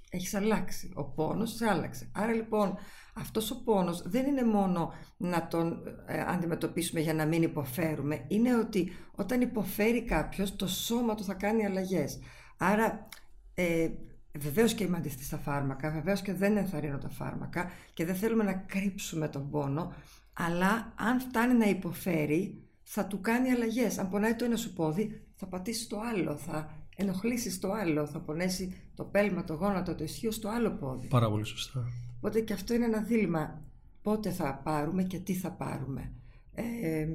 Έχεις 0.10 0.34
αλλάξει. 0.34 0.92
Ο 0.96 1.04
πόνος 1.04 1.56
σε 1.56 1.70
άλλαξε. 1.70 2.10
Άρα 2.12 2.34
λοιπόν, 2.34 2.78
αυτός 3.14 3.52
ο 3.52 3.64
πόνος 3.64 4.02
δεν 4.06 4.26
είναι 4.26 4.44
μόνο 4.44 4.94
να 5.18 5.48
τον 5.48 5.84
ε, 6.06 6.22
αντιμετωπίσουμε 6.28 7.00
για 7.00 7.14
να 7.14 7.26
μην 7.26 7.44
υποφέρουμε, 7.44 8.26
είναι 8.28 8.56
ότι 8.56 8.92
όταν 9.16 9.42
υποφέρει 9.42 10.04
κάποιος 10.04 10.56
το 10.56 10.68
σώμα 10.68 11.16
του 11.16 11.24
θα 11.24 11.34
κάνει 11.34 11.66
αλλαγές. 11.66 12.20
Άρα 12.58 13.08
ε, 13.54 13.90
βεβαίως 14.38 14.74
και 14.74 14.84
είμαι 14.84 14.98
αντίθετη 14.98 15.24
στα 15.24 15.38
φάρμακα, 15.38 15.92
βεβαίως 15.92 16.22
και 16.22 16.34
δεν 16.34 16.58
ενθαρρύνω 16.58 16.98
τα 16.98 17.10
φάρμακα 17.10 17.72
και 17.94 18.06
δεν 18.06 18.16
θέλουμε 18.16 18.44
να 18.44 18.54
κρύψουμε 18.54 19.28
τον 19.28 19.50
πόνο, 19.50 19.94
αλλά 20.38 20.94
αν 20.96 21.20
φτάνει 21.20 21.54
να 21.54 21.66
υποφέρει 21.66 22.62
θα 22.84 23.06
του 23.06 23.22
κάνει 23.22 23.52
αλλαγές. 23.52 23.98
Αν 23.98 24.10
πονάει 24.10 24.36
το 24.36 24.46
ένα 24.46 24.56
σου 24.56 24.74
πόδι 24.74 25.22
θα 25.36 25.48
πατήσει 25.48 25.90
το 25.90 26.00
άλλο, 26.00 26.38
θα 26.38 26.72
ενοχλήσεις 26.96 27.60
το 27.60 27.72
άλλο, 27.72 28.06
θα 28.06 28.20
πονέσει 28.20 28.76
το 28.96 29.04
πέλμα, 29.04 29.44
το 29.44 29.54
γόνατο, 29.54 29.96
το 29.96 30.04
ισχύο 30.04 30.32
στο 30.32 30.50
άλλο 30.50 30.72
πόδι. 30.72 31.08
Πάρα 31.08 31.30
πολύ 31.30 31.44
σωστά. 31.46 31.86
Οπότε 32.18 32.42
και 32.42 32.54
αυτό 32.54 32.74
είναι 32.74 32.86
ένα 32.86 33.02
δίλημα. 33.02 33.62
Πότε 34.02 34.32
θα 34.32 34.62
πάρουμε 34.64 35.04
και 35.04 35.20
τι 35.20 35.34
θα 35.34 35.52
πάρουμε. 35.52 36.12
Ε, 36.54 37.08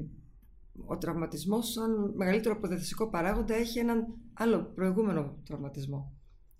ο 0.86 0.98
τραυματισμός 0.98 1.72
σαν 1.72 2.12
μεγαλύτερο 2.16 2.54
αποδεθιστικό 2.54 3.08
παράγοντα 3.08 3.54
έχει 3.54 3.78
έναν 3.78 4.06
άλλο 4.32 4.62
προηγούμενο 4.74 5.36
τραυματισμό. 5.44 6.12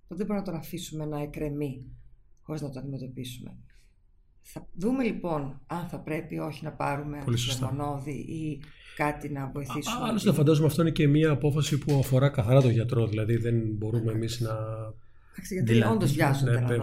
Οπότε 0.05 0.15
δεν 0.15 0.27
μπορούμε 0.27 0.47
να 0.47 0.53
τον 0.53 0.55
αφήσουμε 0.55 1.05
να 1.05 1.21
εκρεμεί 1.21 1.85
χωρίς 2.43 2.63
να 2.63 2.71
το 2.71 2.79
αντιμετωπίσουμε. 2.79 3.57
Θα 4.43 4.67
δούμε 4.75 5.05
λοιπόν 5.05 5.61
αν 5.67 5.87
θα 5.89 5.99
πρέπει 5.99 6.39
όχι 6.39 6.65
να 6.65 6.71
πάρουμε 6.71 7.19
μονόδι 7.61 8.11
ή 8.11 8.61
κάτι 8.97 9.29
να 9.29 9.51
βοηθήσουμε. 9.55 10.07
Άλλωστε 10.09 10.33
φαντάζομαι 10.33 10.67
αυτό 10.67 10.83
είναι 10.83 10.91
και 10.91 11.09
μια 11.09 11.31
απόφαση 11.31 11.79
που 11.79 11.99
αφορά 11.99 12.29
καθαρά 12.29 12.61
τον 12.61 12.71
γιατρό. 12.71 13.07
Δηλαδή 13.07 13.37
δεν 13.37 13.55
μπορούμε 13.67 14.13
εμείς 14.13 14.41
να 14.41 14.51
γιατί 15.51 15.73
δηλαδή, 15.73 15.93
όντως 15.93 16.13
βιάζονται 16.13 16.61
ναι, 16.61 16.77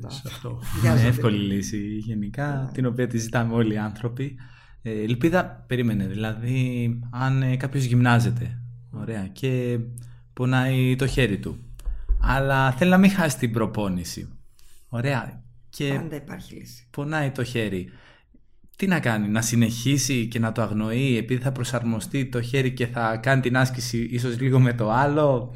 να 0.00 0.10
σε 0.10 0.22
αυτό. 0.26 0.60
Είναι 0.84 1.08
εύκολη 1.08 1.36
λύση 1.36 1.96
γενικά, 1.96 2.62
ναι. 2.64 2.72
την 2.72 2.86
οποία 2.86 3.06
τη 3.06 3.18
ζητάμε 3.18 3.54
όλοι 3.54 3.74
οι 3.74 3.78
άνθρωποι. 3.78 4.36
Ε, 4.82 5.02
ελπίδα, 5.02 5.64
περίμενε. 5.66 6.06
Δηλαδή, 6.06 7.00
αν 7.10 7.42
ε, 7.42 7.56
κάποιος 7.56 7.84
γυμνάζεται 7.84 8.58
ωραία, 8.90 9.28
και 9.28 9.78
πονάει 10.32 10.96
το 10.96 11.06
χέρι 11.06 11.38
του, 11.38 11.58
αλλά 12.20 12.72
θέλει 12.72 12.90
να 12.90 12.98
μην 12.98 13.10
χάσει 13.10 13.38
την 13.38 13.52
προπόνηση. 13.52 14.28
Ωραία. 14.88 15.43
Και 15.76 15.94
Πάντα 15.94 16.16
υπάρχει 16.16 16.54
λύση. 16.54 16.86
Πονάει 16.90 17.30
το 17.30 17.44
χέρι. 17.44 17.88
Τι 18.76 18.86
να 18.86 19.00
κάνει, 19.00 19.28
να 19.28 19.42
συνεχίσει 19.42 20.26
και 20.28 20.38
να 20.38 20.52
το 20.52 20.62
αγνοεί 20.62 21.16
επειδή 21.16 21.42
θα 21.42 21.52
προσαρμοστεί 21.52 22.26
το 22.26 22.40
χέρι 22.40 22.72
και 22.72 22.86
θα 22.86 23.16
κάνει 23.16 23.40
την 23.40 23.56
άσκηση 23.56 24.08
ίσως 24.10 24.40
λίγο 24.40 24.60
με 24.60 24.72
το 24.72 24.90
άλλο. 24.90 25.54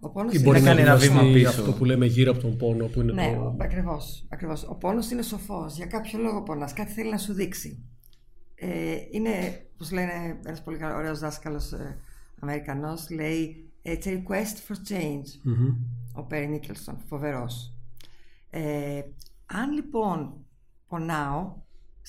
Ο 0.00 0.10
πόνος 0.10 0.34
ή 0.34 0.40
μπορεί 0.40 0.60
να 0.60 0.66
κάνει 0.66 0.80
ένα 0.80 0.96
βήμα 0.96 1.22
πίσω. 1.22 1.48
Αυτό 1.48 1.72
που 1.72 1.84
λέμε 1.84 2.06
γύρω 2.06 2.30
από 2.30 2.40
τον 2.40 2.56
πόνο. 2.56 2.86
Που 2.86 3.00
είναι 3.00 3.12
ναι, 3.12 3.34
το... 3.34 3.56
ακριβώς, 3.60 4.26
ακριβώς. 4.28 4.64
Ο 4.68 4.74
πόνος 4.74 5.10
είναι 5.10 5.22
σοφός. 5.22 5.76
Για 5.76 5.86
κάποιο 5.86 6.18
λόγο 6.18 6.42
πονάς. 6.42 6.72
Κάτι 6.72 6.92
θέλει 6.92 7.10
να 7.10 7.18
σου 7.18 7.32
δείξει. 7.32 7.84
Ε, 8.54 8.96
είναι, 9.10 9.30
όπως 9.74 9.90
λένε 9.90 10.40
ένας 10.44 10.62
πολύ 10.62 10.78
ωραίος 10.84 11.18
δάσκαλος 11.18 11.72
ε, 11.72 11.98
Αμερικανός, 12.40 13.10
λέει 13.10 13.68
It's 13.84 14.06
a 14.06 14.10
request 14.10 14.56
for 14.66 14.76
change. 14.92 15.28
Mm-hmm. 15.48 15.74
Ο 16.12 16.22
Πέρι 16.22 16.46
Νίκελσον, 16.46 16.98
φοβερός. 17.08 17.74
Ε, 18.50 19.00
αν 19.52 19.72
λοιπόν 19.72 20.46
πονάω, 20.88 21.56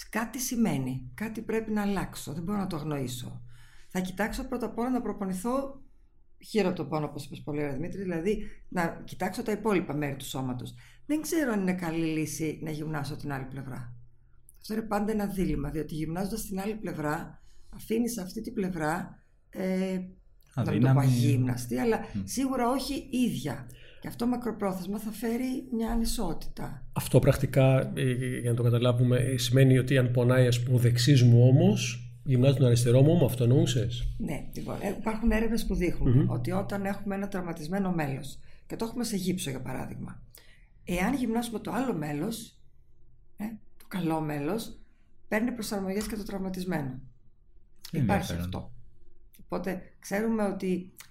κάτι 0.09 0.39
σημαίνει. 0.39 1.11
Κάτι 1.13 1.41
πρέπει 1.41 1.71
να 1.71 1.81
αλλάξω. 1.81 2.33
Δεν 2.33 2.43
μπορώ 2.43 2.57
να 2.57 2.67
το 2.67 2.75
αγνοήσω. 2.75 3.41
Θα 3.87 3.99
κοιτάξω 3.99 4.47
πρώτα 4.47 4.65
απ' 4.65 4.77
όλα 4.77 4.89
να 4.89 5.01
προπονηθώ 5.01 5.81
χείρο 6.45 6.67
από 6.67 6.77
το 6.77 6.85
πόνο, 6.85 7.05
όπως 7.05 7.25
είπες 7.25 7.41
πολύ 7.41 7.59
ωραία 7.59 7.73
Δημήτρη, 7.73 8.01
δηλαδή 8.01 8.47
να 8.69 9.01
κοιτάξω 9.03 9.43
τα 9.43 9.51
υπόλοιπα 9.51 9.93
μέρη 9.93 10.15
του 10.15 10.25
σώματος. 10.25 10.73
Δεν 11.05 11.21
ξέρω 11.21 11.51
αν 11.51 11.61
είναι 11.61 11.73
καλή 11.73 12.05
λύση 12.05 12.59
να 12.63 12.71
γυμνάσω 12.71 13.15
την 13.15 13.31
άλλη 13.31 13.45
πλευρά. 13.45 13.93
Αυτό 14.57 14.73
είναι 14.73 14.81
πάντα 14.81 15.11
ένα 15.11 15.25
δίλημα, 15.25 15.69
διότι 15.69 15.95
γυμνάζοντας 15.95 16.45
την 16.45 16.59
άλλη 16.59 16.75
πλευρά, 16.75 17.41
αφήνεις 17.69 18.17
αυτή 18.17 18.41
την 18.41 18.53
πλευρά. 18.53 19.23
Ε, 19.49 19.99
να 20.55 20.71
μην 20.71 20.81
το 20.81 20.93
πω 20.93 20.99
αγύμναστη, 20.99 21.77
αλλά 21.77 21.99
σίγουρα 22.23 22.69
όχι 22.69 23.07
ίδια. 23.11 23.69
Και 24.01 24.07
αυτό 24.07 24.27
μακροπρόθεσμα 24.27 24.99
θα 24.99 25.11
φέρει 25.11 25.67
μια 25.71 25.91
ανισότητα. 25.91 26.83
Αυτό 26.93 27.19
πρακτικά, 27.19 27.91
ε, 27.95 28.39
για 28.39 28.49
να 28.49 28.55
το 28.55 28.63
καταλάβουμε, 28.63 29.17
ε, 29.17 29.37
σημαίνει 29.37 29.77
ότι 29.77 29.97
αν 29.97 30.11
πονάει, 30.11 30.47
ας 30.47 30.63
πούμε, 30.63 30.77
ο 30.77 30.79
δεξί 30.79 31.23
μου 31.23 31.47
όμω, 31.47 31.77
Γυμνάζει 32.29 32.57
τον 32.57 32.65
αριστερό 32.65 33.01
μου, 33.01 33.25
αυτό 33.25 33.43
εννοούσες; 33.43 34.07
Ναι, 34.17 34.47
λοιπόν. 34.53 34.75
Ε, 34.81 34.89
υπάρχουν 34.99 35.31
έρευνες 35.31 35.65
που 35.65 35.75
δειχνουν 35.75 36.29
ότι 36.29 36.51
όταν 36.51 36.85
έχουμε 36.85 37.15
ένα 37.15 37.27
τραυματισμένο 37.27 37.91
μέλος 37.91 38.39
και 38.67 38.75
το 38.75 38.85
έχουμε 38.85 39.03
σε 39.03 39.15
γύψο 39.15 39.49
για 39.49 39.61
παράδειγμα, 39.61 40.21
εάν 40.83 41.13
γυμνάσουμε 41.13 41.59
το 41.59 41.71
άλλο 41.71 41.93
μέλος, 41.93 42.57
ε, 43.37 43.43
το 43.77 43.85
καλό 43.87 44.21
μέλος, 44.21 44.79
παίρνει 45.27 45.51
προσαρμογές 45.51 46.07
και 46.07 46.15
το 46.15 46.23
τραυματισμένο. 46.23 46.99
Υπάρχει 47.91 48.33
αυτό. 48.33 48.71
Οπότε 49.43 49.81
ξέρουμε 49.99 50.43
ότι 50.43 50.93
ε, 51.03 51.08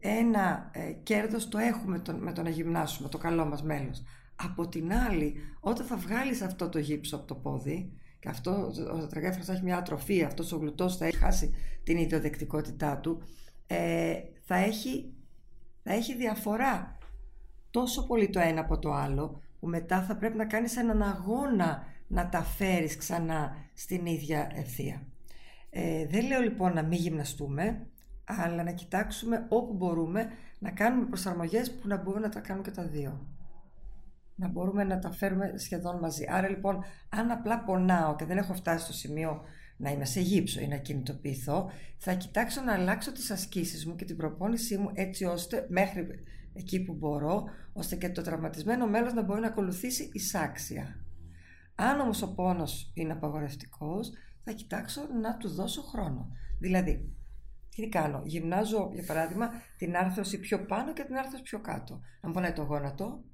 ένα 0.00 0.70
ε, 0.72 0.92
κέρδος 1.02 1.48
το 1.48 1.58
έχουμε 1.58 1.98
το, 1.98 2.14
με 2.14 2.32
το 2.32 2.42
να 2.42 2.48
γυμνάσουμε 2.48 3.08
το 3.08 3.18
καλό 3.18 3.44
μας 3.44 3.62
μέλος. 3.62 4.02
Από 4.36 4.68
την 4.68 4.92
άλλη, 4.92 5.34
όταν 5.60 5.86
θα 5.86 5.96
βγάλεις 5.96 6.42
αυτό 6.42 6.68
το 6.68 6.78
γύψο 6.78 7.16
από 7.16 7.26
το 7.26 7.34
πόδι, 7.34 7.92
και 8.20 8.28
αυτό 8.28 8.72
ο 8.92 8.98
τετρακέφαλος 8.98 9.46
θα 9.46 9.52
έχει 9.52 9.62
μια 9.62 9.76
ατροφή, 9.76 10.22
αυτός 10.22 10.52
ο 10.52 10.56
γλουτός 10.56 10.96
θα 10.96 11.06
έχει 11.06 11.16
χάσει 11.16 11.54
την 11.82 11.98
ιδιοδεκτικότητά 11.98 12.98
του, 12.98 13.22
ε, 13.66 14.14
θα, 14.40 14.56
έχει, 14.56 15.12
θα 15.82 15.92
έχει 15.92 16.16
διαφορά 16.16 16.98
τόσο 17.70 18.06
πολύ 18.06 18.28
το 18.28 18.40
ένα 18.40 18.60
από 18.60 18.78
το 18.78 18.92
άλλο, 18.92 19.42
που 19.60 19.66
μετά 19.66 20.02
θα 20.02 20.16
πρέπει 20.16 20.36
να 20.36 20.44
κάνεις 20.44 20.76
έναν 20.76 21.02
αγώνα 21.02 21.86
να 22.06 22.28
τα 22.28 22.42
φέρεις 22.42 22.96
ξανά 22.96 23.56
στην 23.74 24.06
ίδια 24.06 24.50
ευθεία. 24.54 25.02
Ε, 25.70 26.06
δεν 26.06 26.26
λέω 26.26 26.40
λοιπόν 26.40 26.74
να 26.74 26.82
μην 26.82 26.98
γυμναστούμε, 26.98 27.86
αλλά 28.28 28.62
να 28.62 28.72
κοιτάξουμε 28.72 29.46
όπου 29.48 29.74
μπορούμε 29.74 30.26
να 30.58 30.70
κάνουμε 30.70 31.06
προσαρμογές 31.06 31.72
που 31.72 31.88
να 31.88 31.96
μπορούμε 31.96 32.26
να 32.26 32.32
τα 32.32 32.40
κάνουμε 32.40 32.68
και 32.68 32.74
τα 32.74 32.82
δύο. 32.82 33.26
Να 34.34 34.48
μπορούμε 34.48 34.84
να 34.84 34.98
τα 34.98 35.10
φέρουμε 35.10 35.52
σχεδόν 35.56 35.98
μαζί. 35.98 36.24
Άρα 36.28 36.48
λοιπόν, 36.48 36.84
αν 37.08 37.30
απλά 37.30 37.64
πονάω 37.64 38.16
και 38.16 38.24
δεν 38.24 38.38
έχω 38.38 38.54
φτάσει 38.54 38.84
στο 38.84 38.92
σημείο 38.92 39.42
να 39.76 39.90
είμαι 39.90 40.04
σε 40.04 40.20
γύψο 40.20 40.60
ή 40.60 40.66
να 40.66 40.76
κινητοποιηθώ, 40.76 41.70
θα 41.96 42.14
κοιτάξω 42.14 42.62
να 42.62 42.72
αλλάξω 42.72 43.12
τις 43.12 43.30
ασκήσεις 43.30 43.86
μου 43.86 43.94
και 43.94 44.04
την 44.04 44.16
προπόνησή 44.16 44.76
μου 44.76 44.90
έτσι 44.94 45.24
ώστε 45.24 45.66
μέχρι 45.68 46.06
εκεί 46.54 46.84
που 46.84 46.94
μπορώ, 46.94 47.44
ώστε 47.72 47.96
και 47.96 48.08
το 48.08 48.22
τραυματισμένο 48.22 48.86
μέλος 48.86 49.12
να 49.12 49.22
μπορεί 49.22 49.40
να 49.40 49.46
ακολουθήσει 49.46 50.10
εισάξια. 50.12 51.04
Αν 51.74 52.00
όμως 52.00 52.22
ο 52.22 52.34
πόνος 52.34 52.90
είναι 52.94 53.12
απαγορευτικός, 53.12 54.10
θα 54.44 54.52
κοιτάξω 54.52 55.00
να 55.22 55.36
του 55.36 55.48
δώσω 55.48 55.82
χρόνο. 55.82 56.28
Δηλαδή, 56.58 57.16
τι 57.82 57.88
κάνω, 57.88 58.22
γυμνάζω 58.24 58.90
για 58.92 59.02
παράδειγμα 59.06 59.50
την 59.76 59.96
άρθρωση 59.96 60.40
πιο 60.40 60.64
πάνω 60.64 60.92
και 60.92 61.02
την 61.02 61.16
άρθρωση 61.16 61.42
πιο 61.42 61.60
κάτω. 61.60 62.00
Αν 62.20 62.32
πονάει 62.32 62.52
το 62.52 62.62
γόνατο, 62.62 63.24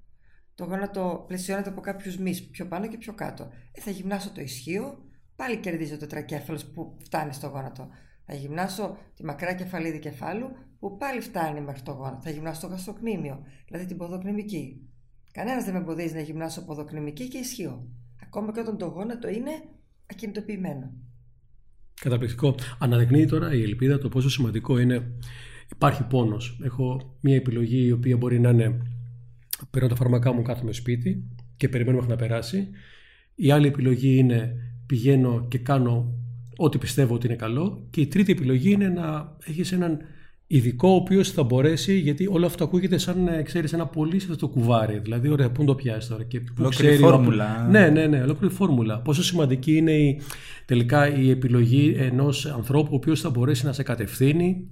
το 0.55 0.65
γόνατο 0.65 1.25
πλαισιώνεται 1.27 1.69
από 1.69 1.81
κάποιους 1.81 2.17
μυς 2.17 2.49
πιο 2.49 2.67
πάνω 2.67 2.87
και 2.87 2.97
πιο 2.97 3.15
κάτω. 3.15 3.51
Ε, 3.73 3.81
θα 3.81 3.91
γυμνάσω 3.91 4.31
το 4.31 4.41
ισχύο, 4.41 4.99
πάλι 5.37 5.57
κερδίζω 5.57 5.97
το 5.97 6.07
τρακέφαλος 6.07 6.65
που 6.67 6.97
φτάνει 7.05 7.33
στο 7.33 7.47
γόνατο. 7.47 7.89
Θα 8.27 8.35
γυμνάσω 8.35 8.97
τη 9.17 9.25
μακρά 9.25 9.55
κεφαλίδη 9.55 9.99
κεφάλου 9.99 10.51
που 10.79 10.97
πάλι 10.97 11.21
φτάνει 11.21 11.61
μέχρι 11.61 11.83
το 11.83 11.93
γόνατο. 11.93 12.21
Θα 12.23 12.31
γυμνάσω 12.31 12.61
το 12.61 12.67
γαστροκνήμιο, 12.67 13.43
δηλαδή 13.67 13.87
την 13.87 13.97
ποδοκνημική. 13.97 14.89
Κανένας 15.33 15.65
δεν 15.65 15.73
με 15.73 15.79
εμποδίζει 15.79 16.15
να 16.15 16.21
γυμνάσω 16.21 16.65
ποδοκνημική 16.65 17.29
και 17.29 17.39
ισχύω. 17.39 17.89
Ακόμα 18.23 18.53
και 18.53 18.61
όταν 18.61 18.79
το 18.79 18.87
γόνατο 18.87 19.29
είναι 19.29 19.63
ακινητοποιημένο. 20.11 20.93
Καταπληκτικό. 22.05 22.55
Αναδεικνύει 22.79 23.27
τώρα 23.27 23.55
η 23.55 23.63
ελπίδα 23.63 23.99
το 23.99 24.09
πόσο 24.09 24.31
σημαντικό 24.31 24.79
είναι. 24.79 25.03
Υπάρχει 25.73 26.03
πόνος. 26.03 26.59
Έχω 26.63 27.17
μια 27.21 27.37
επιλογή 27.37 27.87
η 27.87 27.93
οποία 27.93 28.17
μπορεί 28.17 28.41
να 28.41 28.49
είναι 28.49 28.83
παίρνω 29.71 29.89
τα 29.89 29.95
φάρμακά 29.95 30.33
μου, 30.33 30.43
κάθομαι 30.43 30.73
σπίτι 30.73 31.25
και 31.57 31.69
περιμένω 31.69 31.97
μέχρι 31.97 32.11
να 32.11 32.17
περάσει. 32.17 32.69
Η 33.35 33.51
άλλη 33.51 33.67
επιλογή 33.67 34.17
είναι 34.17 34.57
πηγαίνω 34.87 35.47
και 35.49 35.59
κάνω 35.59 36.15
ό,τι 36.57 36.79
πιστεύω 36.79 37.15
ότι 37.15 37.27
είναι 37.27 37.37
καλό. 37.37 37.87
Και 37.91 38.01
η 38.01 38.07
τρίτη 38.07 38.33
επιλογή 38.33 38.71
είναι 38.73 38.89
να 38.89 39.37
έχεις 39.45 39.73
έναν 39.73 39.99
ειδικό 40.57 40.89
ο 40.89 40.95
οποίος 40.95 41.31
θα 41.31 41.43
μπορέσει, 41.43 41.99
γιατί 41.99 42.27
όλο 42.27 42.47
αυτό 42.47 42.65
ακούγεται 42.65 42.99
σαν 42.99 43.29
ε, 43.29 43.43
ξέρεις, 43.43 43.73
ένα 43.73 43.87
πολύ 43.87 44.21
το 44.21 44.49
κουβάρι. 44.49 44.99
Δηλαδή, 44.99 45.29
ωραία, 45.29 45.51
πού 45.51 45.65
το 45.65 45.75
πιάσει 45.75 46.09
τώρα. 46.09 46.23
Και 46.25 46.41
πού 46.41 46.69
ξέρει, 46.69 46.97
φόρμουλα. 46.97 47.69
Ναι, 47.71 47.89
ναι, 47.89 48.07
ναι, 48.07 48.23
ολόκληρη 48.23 48.55
φόρμουλα. 48.55 48.99
Πόσο 49.01 49.23
σημαντική 49.23 49.77
είναι 49.77 49.93
η, 49.93 50.21
τελικά 50.65 51.17
η 51.17 51.31
επιλογή 51.31 51.95
ενός 51.99 52.47
ανθρώπου 52.47 52.89
ο 52.93 52.97
οποίος 52.97 53.21
θα 53.21 53.31
μπορέσει 53.31 53.65
να 53.65 53.73
σε 53.73 53.83
κατευθύνει 53.83 54.69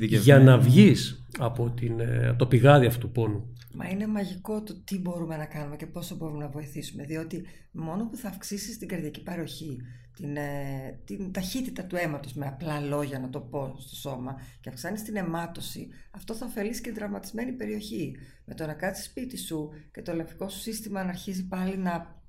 για 0.00 0.38
να 0.38 0.58
βγεις 0.58 1.26
από, 1.38 1.70
την, 1.70 2.00
ε, 2.00 2.28
από 2.28 2.38
το 2.38 2.46
πηγάδι 2.46 2.86
αυτού 2.86 3.06
του 3.06 3.12
πόνου. 3.12 3.54
Μα 3.74 3.88
είναι 3.88 4.06
μαγικό 4.06 4.62
το 4.62 4.74
τι 4.84 4.98
μπορούμε 4.98 5.36
να 5.36 5.44
κάνουμε 5.44 5.76
και 5.76 5.86
πόσο 5.86 6.16
μπορούμε 6.16 6.44
να 6.44 6.48
βοηθήσουμε. 6.48 7.04
Διότι 7.04 7.44
μόνο 7.72 8.08
που 8.10 8.16
θα 8.16 8.28
αυξήσεις 8.28 8.78
την 8.78 8.88
καρδιακή 8.88 9.22
παροχή, 9.22 9.76
την, 10.16 10.36
ε, 10.36 11.00
την 11.04 11.32
ταχύτητα 11.32 11.84
του 11.84 11.96
αίματος, 11.96 12.34
με 12.34 12.46
απλά 12.46 12.80
λόγια 12.80 13.18
να 13.18 13.30
το 13.30 13.40
πω 13.40 13.74
στο 13.78 13.94
σώμα, 13.94 14.40
και 14.60 14.68
αυξάνεις 14.68 15.02
την 15.02 15.16
αιμάτωση, 15.16 15.88
αυτό 16.10 16.34
θα 16.34 16.46
ωφελήσει 16.46 16.80
και 16.80 16.88
την 16.88 16.98
τραυματισμένη 16.98 17.52
περιοχή. 17.52 18.16
Με 18.44 18.54
το 18.54 18.66
να 18.66 18.74
κάτσεις 18.74 19.04
σπίτι 19.04 19.36
σου 19.36 19.70
και 19.92 20.02
το 20.02 20.14
λευκό 20.14 20.48
σου 20.48 20.58
σύστημα 20.58 21.02
να 21.02 21.08
αρχίζει 21.08 21.46
πάλι 21.46 21.76
να 21.76 22.22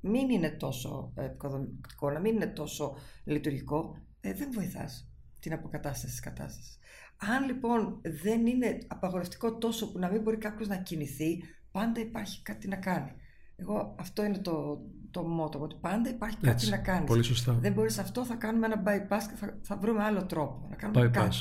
μην 0.00 0.30
είναι 0.30 0.50
τόσο 0.50 1.12
επικοδομητικό, 1.16 2.10
να 2.10 2.20
μην 2.20 2.34
είναι 2.34 2.46
τόσο 2.46 2.96
λειτουργικό, 3.24 3.98
ε, 4.20 4.32
δεν 4.32 4.48
βοηθάς 4.52 5.08
την 5.40 5.52
αποκατάσταση 5.52 6.12
της 6.12 6.20
κατάστασης. 6.20 6.78
Αν 7.16 7.44
λοιπόν 7.44 8.00
δεν 8.02 8.46
είναι 8.46 8.78
απαγορευτικό 8.86 9.58
τόσο 9.58 9.92
που 9.92 9.98
να 9.98 10.10
μην 10.10 10.22
μπορεί 10.22 10.36
κάποιος 10.36 10.68
να 10.68 10.76
κινηθεί, 10.76 11.42
πάντα 11.70 12.00
υπάρχει 12.00 12.42
κάτι 12.42 12.68
να 12.68 12.76
κάνει. 12.76 13.12
Εγώ 13.56 13.94
αυτό 13.98 14.24
είναι 14.24 14.38
το, 14.38 14.80
το 15.10 15.22
μότο, 15.22 15.58
ότι 15.58 15.76
πάντα 15.80 16.10
υπάρχει 16.10 16.36
κάτι 16.36 16.68
να 16.68 16.76
κάνεις. 16.76 17.08
Πολύ 17.08 17.22
σωστά. 17.22 17.52
Δεν 17.52 17.72
μπορείς 17.72 17.98
αυτό, 17.98 18.24
θα 18.24 18.34
κάνουμε 18.34 18.66
ένα 18.66 18.82
bypass 18.86 19.22
και 19.30 19.36
θα, 19.36 19.58
θα 19.62 19.76
βρούμε 19.76 20.02
άλλο 20.02 20.24
τρόπο. 20.24 20.66
Να 20.70 20.76
κάνουμε 20.76 21.06
bypass. 21.06 21.10
κάτι. 21.12 21.36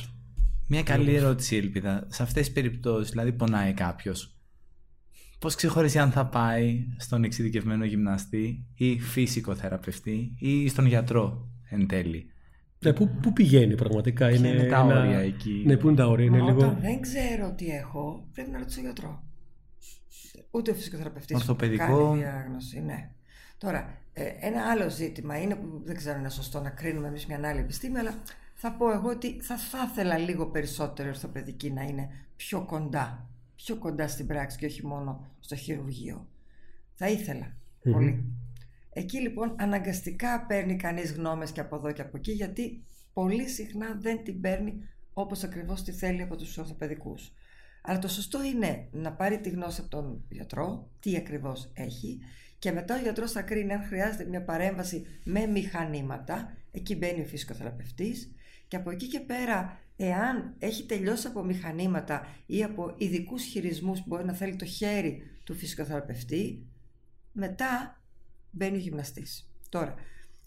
Μια 0.67 0.83
καλή 0.83 1.15
ερώτηση, 1.15 1.55
Ελπίδα. 1.55 2.07
Σε 2.09 2.23
αυτές 2.23 2.45
τις 2.45 2.53
περιπτώσεις, 2.53 3.09
δηλαδή 3.09 3.31
πονάει 3.31 3.73
κάποιος, 3.73 4.37
πώς 5.39 5.55
ξεχωρίζει 5.55 5.99
αν 5.99 6.11
θα 6.11 6.25
πάει 6.27 6.85
στον 6.97 7.23
εξειδικευμένο 7.23 7.85
γυμναστή 7.85 8.65
ή 8.75 8.99
φυσικό 8.99 9.55
θεραπευτή 9.55 10.33
ή 10.39 10.67
στον 10.67 10.85
γιατρό 10.85 11.49
εν 11.69 11.87
τέλει; 11.87 12.31
Ναι, 12.79 12.93
πού, 12.93 13.09
πού 13.21 13.33
πηγαίνει 13.33 13.75
πραγματικά; 13.75 14.29
Είναι, 14.31 14.47
είναι 14.47 14.63
τα 14.63 14.79
ένα... 14.79 15.01
όρια 15.01 15.19
εκεί; 15.19 15.63
Ναι, 15.65 15.77
πού 15.77 15.87
είναι 15.87 15.97
τα 15.97 16.07
όρια; 16.07 16.25
Είναι 16.25 16.41
λίγο... 16.41 16.57
Όταν 16.57 16.77
δεν 16.81 17.01
ξέρω 17.01 17.53
τι 17.53 17.67
έχω, 17.67 18.27
πρέπει 18.33 18.49
να 18.51 18.57
ρωτήσω 18.57 18.81
γιατρό. 18.81 19.23
Ούτε 20.55 20.71
ο 20.71 20.73
φυσικοθεραπευτής 20.73 21.35
Ορθοπαιδικό. 21.35 21.85
κάνει 21.85 22.19
διάγνωση. 22.19 22.79
Ναι. 22.81 23.09
Τώρα, 23.57 23.97
ε, 24.13 24.31
ένα 24.39 24.61
άλλο 24.71 24.89
ζήτημα 24.89 25.41
είναι 25.41 25.55
που 25.55 25.81
δεν 25.83 25.95
ξέρω 25.95 26.13
αν 26.13 26.19
είναι 26.19 26.29
σωστό 26.29 26.59
να 26.59 26.69
κρίνουμε 26.69 27.07
εμείς 27.07 27.25
μια 27.25 27.39
άλλη 27.43 27.59
επιστήμη, 27.59 27.97
αλλά 27.99 28.21
θα 28.53 28.71
πω 28.71 28.91
εγώ 28.91 29.09
ότι 29.09 29.41
θα, 29.41 29.57
θα 29.57 29.87
ήθελα 29.91 30.17
λίγο 30.17 30.45
περισσότερο 30.45 31.07
η 31.07 31.11
ορθοπαιδική 31.11 31.71
να 31.71 31.81
είναι 31.81 32.09
πιο 32.35 32.65
κοντά. 32.65 33.29
Πιο 33.55 33.75
κοντά 33.77 34.07
στην 34.07 34.27
πράξη 34.27 34.57
και 34.57 34.65
όχι 34.65 34.85
μόνο 34.85 35.31
στο 35.39 35.55
χειρουργείο. 35.55 36.27
Θα 36.93 37.09
ήθελα 37.09 37.55
πολύ. 37.91 38.23
Εκεί 38.89 39.19
λοιπόν 39.19 39.55
αναγκαστικά 39.57 40.45
παίρνει 40.45 40.75
κανείς 40.75 41.13
γνώμες 41.13 41.51
και 41.51 41.59
από 41.59 41.75
εδώ 41.75 41.91
και 41.91 42.01
από 42.01 42.17
εκεί 42.17 42.31
γιατί 42.31 42.83
πολύ 43.13 43.47
συχνά 43.47 43.97
δεν 43.99 44.23
την 44.23 44.41
παίρνει 44.41 44.87
όπως 45.13 45.43
ακριβώς 45.43 45.83
τη 45.83 45.91
θέλει 45.91 46.21
από 46.21 46.35
τους 46.35 46.57
ορθοπαιδικούς. 46.57 47.33
Αλλά 47.85 47.99
το 47.99 48.07
σωστό 48.07 48.43
είναι 48.43 48.87
να 48.91 49.11
πάρει 49.11 49.39
τη 49.39 49.49
γνώση 49.49 49.81
από 49.81 49.89
τον 49.89 50.23
γιατρό, 50.29 50.89
τι 50.99 51.15
ακριβώς 51.15 51.71
έχει 51.73 52.19
και 52.63 52.71
μετά 52.71 52.95
ο 52.95 53.01
γιατρός 53.01 53.31
θα 53.31 53.41
κρίνει 53.41 53.73
αν 53.73 53.83
χρειάζεται 53.83 54.25
μια 54.25 54.43
παρέμβαση 54.43 55.05
με 55.23 55.45
μηχανήματα, 55.45 56.57
εκεί 56.71 56.95
μπαίνει 56.95 57.21
ο 57.21 57.25
φυσικοθεραπευτής 57.25 58.31
και 58.67 58.75
από 58.75 58.89
εκεί 58.89 59.07
και 59.07 59.19
πέρα 59.19 59.79
εάν 59.95 60.55
έχει 60.59 60.85
τελειώσει 60.85 61.27
από 61.27 61.43
μηχανήματα 61.43 62.27
ή 62.45 62.63
από 62.63 62.93
ειδικούς 62.97 63.43
χειρισμούς 63.43 63.99
που 63.99 64.05
μπορεί 64.07 64.25
να 64.25 64.33
θέλει 64.33 64.55
το 64.55 64.65
χέρι 64.65 65.21
του 65.43 65.53
φυσικοθεραπευτή, 65.53 66.65
μετά 67.31 68.01
μπαίνει 68.51 68.75
ο 68.75 68.79
γυμναστής. 68.79 69.49
Τώρα, 69.69 69.95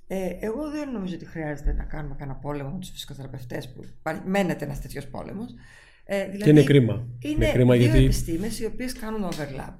ε, 0.06 0.36
εγώ 0.40 0.70
δεν 0.70 0.90
νομίζω 0.90 1.14
ότι 1.14 1.24
χρειάζεται 1.24 1.72
να 1.72 1.84
κάνουμε 1.84 2.14
κανένα 2.18 2.38
πόλεμο 2.38 2.70
με 2.70 2.78
τους 2.78 2.90
φυσικοθεραπευτές 2.90 3.72
που 3.72 3.84
μένεται 4.24 4.64
ένας 4.64 4.80
τέτοιος 4.80 5.06
πόλεμος. 5.06 5.54
Ε, 6.08 6.24
δηλαδή, 6.24 6.42
και 6.42 6.50
είναι 6.50 6.62
κρίμα. 6.62 7.08
Είναι, 7.18 7.52
κρίμα 7.52 7.74
δύο 7.74 7.82
γιατί... 7.82 8.04
επιστήμες 8.04 8.60
οι 8.60 8.64
οποίες 8.64 8.92
κάνουν 8.92 9.24
overlap. 9.24 9.74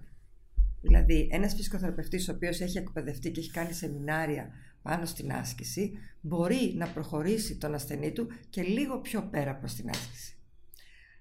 Δηλαδή, 0.80 1.28
ένας 1.30 1.54
φυσικοθεραπευτής 1.54 2.28
ο 2.28 2.32
οποίος 2.32 2.60
έχει 2.60 2.78
εκπαιδευτεί 2.78 3.30
και 3.30 3.40
έχει 3.40 3.50
κάνει 3.50 3.72
σεμινάρια 3.72 4.50
πάνω 4.82 5.04
στην 5.04 5.32
άσκηση, 5.32 5.92
μπορεί 6.20 6.74
να 6.76 6.86
προχωρήσει 6.86 7.56
τον 7.56 7.74
ασθενή 7.74 8.12
του 8.12 8.28
και 8.50 8.62
λίγο 8.62 9.00
πιο 9.00 9.28
πέρα 9.30 9.54
προς 9.56 9.74
την 9.74 9.88
άσκηση. 9.88 10.36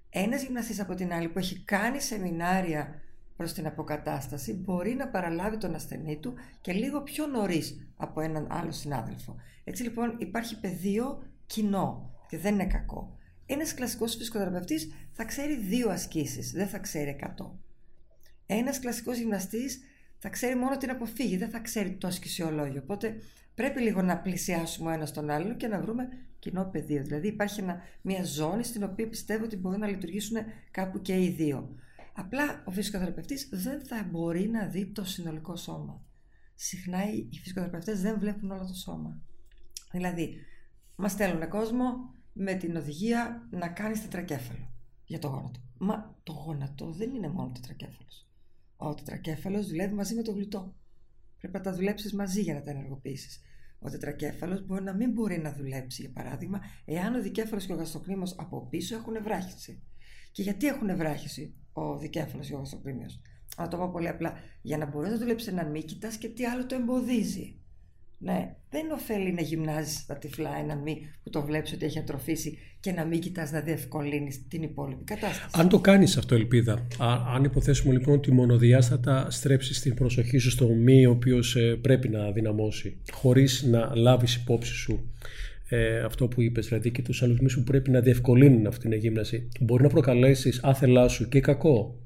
Ένας 0.09 0.43
γυμναστής 0.43 0.79
από 0.79 0.95
την 0.95 1.13
άλλη 1.13 1.29
που 1.29 1.39
έχει 1.39 1.63
κάνει 1.63 2.01
σεμινάρια 2.01 3.01
προς 3.35 3.53
την 3.53 3.67
αποκατάσταση 3.67 4.53
μπορεί 4.53 4.93
να 4.93 5.07
παραλάβει 5.07 5.57
τον 5.57 5.75
ασθενή 5.75 6.17
του 6.19 6.33
και 6.61 6.71
λίγο 6.71 7.01
πιο 7.01 7.27
νωρίς 7.27 7.89
από 7.97 8.21
έναν 8.21 8.47
άλλο 8.49 8.71
συνάδελφο. 8.71 9.35
Έτσι 9.63 9.83
λοιπόν 9.83 10.15
υπάρχει 10.17 10.59
πεδίο 10.59 11.23
κοινό 11.45 12.13
και 12.27 12.37
δεν 12.37 12.53
είναι 12.53 12.65
κακό. 12.65 13.17
Ένας 13.45 13.73
κλασικός 13.73 14.15
φυσικοθεραπευτής 14.15 14.87
θα 15.11 15.25
ξέρει 15.25 15.55
δύο 15.55 15.89
ασκήσεις, 15.89 16.51
δεν 16.51 16.67
θα 16.67 16.79
ξέρει 16.79 17.09
εκατό. 17.09 17.59
Ένας 18.45 18.79
κλασικός 18.79 19.17
γυμναστής 19.17 19.79
θα 20.17 20.29
ξέρει 20.29 20.55
μόνο 20.55 20.77
την 20.77 20.89
αποφύγη, 20.89 21.37
δεν 21.37 21.49
θα 21.49 21.59
ξέρει 21.59 21.91
το 21.95 22.07
ασκησιολόγιο. 22.07 22.81
Οπότε 22.83 23.15
πρέπει 23.55 23.81
λίγο 23.81 24.01
να 24.01 24.17
πλησιάσουμε 24.17 24.89
ο 24.89 24.93
ένας 24.93 25.11
τον 25.11 25.29
άλλο 25.29 25.55
και 25.55 25.67
να 25.67 25.79
βρούμε 25.79 26.07
κοινό 26.39 26.65
πεδίο. 26.65 27.03
Δηλαδή 27.03 27.27
υπάρχει 27.27 27.63
μια 28.01 28.23
ζώνη 28.23 28.63
στην 28.63 28.83
οποία 28.83 29.07
πιστεύω 29.07 29.43
ότι 29.43 29.57
μπορεί 29.57 29.77
να 29.77 29.87
λειτουργήσουν 29.87 30.37
κάπου 30.71 31.01
και 31.01 31.23
οι 31.23 31.29
δύο. 31.29 31.75
Απλά 32.13 32.63
ο 32.65 32.71
φυσικοθεραπευτής 32.71 33.49
δεν 33.51 33.85
θα 33.85 34.07
μπορεί 34.11 34.47
να 34.47 34.65
δει 34.65 34.85
το 34.85 35.03
συνολικό 35.03 35.55
σώμα. 35.55 36.05
Συχνά 36.55 37.03
οι 37.11 37.29
φυσικοθεραπευτές 37.41 38.01
δεν 38.01 38.19
βλέπουν 38.19 38.51
όλο 38.51 38.65
το 38.65 38.73
σώμα. 38.73 39.21
Δηλαδή, 39.91 40.37
μας 40.95 41.11
στέλνουν 41.11 41.49
κόσμο 41.49 42.13
με 42.37 42.53
την 42.53 42.75
οδηγία 42.75 43.47
να 43.51 43.67
κάνεις 43.67 44.01
τετρακέφαλο 44.01 44.73
για 45.05 45.19
το 45.19 45.27
γόνατο. 45.27 45.59
Μα 45.77 46.19
το 46.23 46.31
γόνατο 46.31 46.91
δεν 46.91 47.15
είναι 47.15 47.27
μόνο 47.27 47.51
τετρακέφαλος. 47.51 48.27
Ο 48.75 48.93
τετρακέφαλος 48.93 49.67
δουλεύει 49.67 49.93
μαζί 49.93 50.15
με 50.15 50.21
το 50.21 50.31
γλουτό. 50.31 50.75
Πρέπει 51.37 51.57
να 51.57 51.63
τα 51.63 51.73
δουλέψεις 51.73 52.13
μαζί 52.13 52.41
για 52.41 52.53
να 52.53 52.61
τα 52.61 52.71
ενεργοποιήσεις. 52.71 53.41
Ο 53.79 53.89
τετρακέφαλος 53.89 54.65
μπορεί 54.65 54.83
να 54.83 54.93
μην 54.93 55.11
μπορεί 55.11 55.37
να 55.37 55.53
δουλέψει, 55.53 56.01
για 56.01 56.11
παράδειγμα, 56.11 56.61
εάν 56.85 57.15
ο 57.15 57.21
δικέφαλος 57.21 57.65
και 57.65 57.73
ο 57.73 57.75
γαστροκρήμος 57.75 58.35
από 58.37 58.67
πίσω 58.69 58.95
έχουν 58.95 59.23
βράχηση. 59.23 59.83
Και 60.31 60.41
γιατί 60.41 60.67
έχουν 60.67 60.95
βράχηση 60.95 61.55
ο 61.73 61.97
δικέφαλος 61.97 62.47
και 62.47 62.55
ο 62.55 62.57
γαστροκρήμιος. 62.57 63.21
Να 63.57 63.67
το 63.67 63.77
πω 63.77 63.89
πολύ 63.89 64.07
απλά. 64.07 64.33
Για 64.61 64.77
να 64.77 64.85
μπορείς 64.85 65.11
να 65.11 65.17
δουλέψεις 65.17 65.47
έναν 65.47 65.71
μη, 65.71 65.83
κοιτάς 65.83 66.17
και 66.17 66.29
τι 66.29 66.45
άλλο 66.45 66.65
το 66.65 66.75
εμποδίζει. 66.75 67.59
Ναι, 68.25 68.55
δεν 68.69 68.91
ωφέλει 68.91 69.33
να 69.33 69.41
γυμνάζεις 69.41 70.05
τα 70.05 70.17
τυφλά 70.17 70.49
έναν 70.63 70.77
μη 70.77 70.97
που 71.23 71.29
το 71.29 71.41
βλέπεις 71.41 71.73
ότι 71.73 71.85
έχει 71.85 71.99
ατροφήσει 71.99 72.57
και 72.79 72.91
να 72.91 73.05
μην 73.05 73.19
κοιτάς 73.19 73.51
να 73.51 73.61
διευκολύνεις 73.61 74.47
την 74.47 74.63
υπόλοιπη 74.63 75.03
κατάσταση. 75.03 75.49
Αν 75.51 75.69
το 75.69 75.79
κάνεις 75.79 76.17
αυτό, 76.17 76.35
ελπίδα. 76.35 76.87
αν 77.35 77.43
υποθέσουμε 77.43 77.93
λοιπόν 77.93 78.15
ότι 78.15 78.31
μονοδιάστατα 78.31 79.27
στρέψεις 79.29 79.81
την 79.81 79.93
προσοχή 79.93 80.37
σου 80.37 80.49
στο 80.49 80.67
μη 80.67 81.05
ο 81.05 81.11
οποίος 81.11 81.55
ε, 81.55 81.75
πρέπει 81.81 82.09
να 82.09 82.31
δυναμώσει, 82.31 82.97
χωρίς 83.11 83.63
να 83.63 83.95
λάβεις 83.95 84.35
υπόψη 84.35 84.73
σου 84.73 85.11
ε, 85.69 85.99
αυτό 85.99 86.27
που 86.27 86.41
είπες, 86.41 86.67
δηλαδή 86.67 86.91
και 86.91 87.01
τους 87.01 87.23
άλλου 87.23 87.37
μη 87.41 87.51
που 87.51 87.63
πρέπει 87.63 87.89
να 87.89 87.99
διευκολύνουν 87.99 88.67
αυτήν 88.67 88.89
την 88.89 88.99
γύμναση, 88.99 89.47
μπορεί 89.59 89.83
να 89.83 89.89
προκαλέσεις 89.89 90.59
άθελά 90.63 91.07
σου 91.07 91.29
και 91.29 91.39
κακό; 91.39 91.99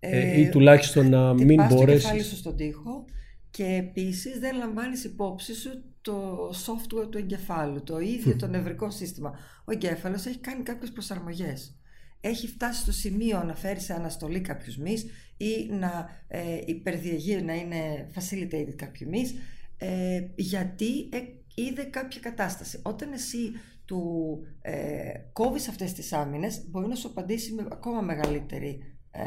Ε, 0.00 0.40
ή 0.40 0.48
τουλάχιστον 0.48 1.08
να 1.08 1.34
μην 1.34 1.66
μπορέσεις; 1.68 2.12
Να 2.12 2.36
στον 2.36 2.56
τοίχο 2.56 3.04
και 3.52 3.64
επίσης 3.64 4.38
δεν 4.38 4.56
λαμβάνεις 4.56 5.04
υπόψη 5.04 5.54
σου 5.54 5.84
το 6.00 6.48
software 6.48 7.10
του 7.10 7.18
εγκεφάλου, 7.18 7.82
το 7.82 7.98
ίδιο 7.98 8.36
το 8.36 8.46
νευρικό 8.46 8.90
σύστημα. 8.90 9.38
Ο 9.64 9.72
εγκέφαλος 9.72 10.26
έχει 10.26 10.38
κάνει 10.38 10.62
κάποιες 10.62 10.90
προσαρμογές. 10.92 11.76
Έχει 12.20 12.46
φτάσει 12.46 12.80
στο 12.80 12.92
σημείο 12.92 13.42
να 13.42 13.54
φέρει 13.54 13.80
σε 13.80 13.94
αναστολή 13.94 14.40
κάποιους 14.40 14.76
μυς 14.76 15.06
ή 15.36 15.68
να 15.70 16.08
ε, 16.28 16.60
υπερδιαγεί, 16.66 17.42
να 17.42 17.54
είναι 17.54 18.10
facilitated 18.14 18.74
κάποιοι 18.76 19.06
μυς, 19.10 19.34
ε, 19.78 20.26
γιατί 20.34 21.08
ε, 21.12 21.18
είδε 21.54 21.82
κάποια 21.82 22.20
κατάσταση. 22.20 22.80
Όταν 22.82 23.12
εσύ 23.12 23.52
του 23.84 24.38
ε, 24.60 25.12
κόβεις 25.32 25.68
αυτές 25.68 25.92
τις 25.92 26.12
άμυνες, 26.12 26.64
μπορεί 26.70 26.88
να 26.88 26.94
σου 26.94 27.08
απαντήσει 27.08 27.52
με 27.52 27.66
ακόμα 27.72 28.00
μεγαλύτερη 28.00 28.98
ε, 29.10 29.22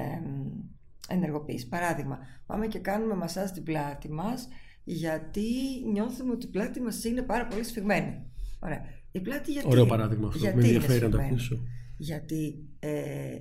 ενεργοποίηση. 1.10 1.68
Παράδειγμα, 1.68 2.20
πάμε 2.46 2.68
και 2.68 2.80
κάνουμε 2.80 3.16
μασάζ 3.16 3.50
στην 3.50 3.64
πλάτη 3.64 4.12
μας 4.12 4.48
γιατί 4.86 5.42
νιώθουμε 5.92 6.32
ότι 6.32 6.46
η 6.46 6.50
πλάτη 6.50 6.82
μας 6.82 7.04
είναι 7.04 7.22
πάρα 7.22 7.48
πολύ 7.48 7.64
σφιγμένη. 7.64 8.22
Ωραία. 8.60 8.82
Η 9.12 9.20
πλάτη 9.20 9.52
γιατί, 9.52 9.68
Ωραίο 9.68 9.86
παράδειγμα 9.86 10.28
αυτό. 10.28 10.40
Γιατί 10.40 10.58
με 10.58 10.64
ενδιαφέρει 10.64 11.02
να 11.02 11.10
το 11.10 11.18
ακούσω. 11.18 11.60
Γιατί 11.98 12.68
ε, 12.80 13.38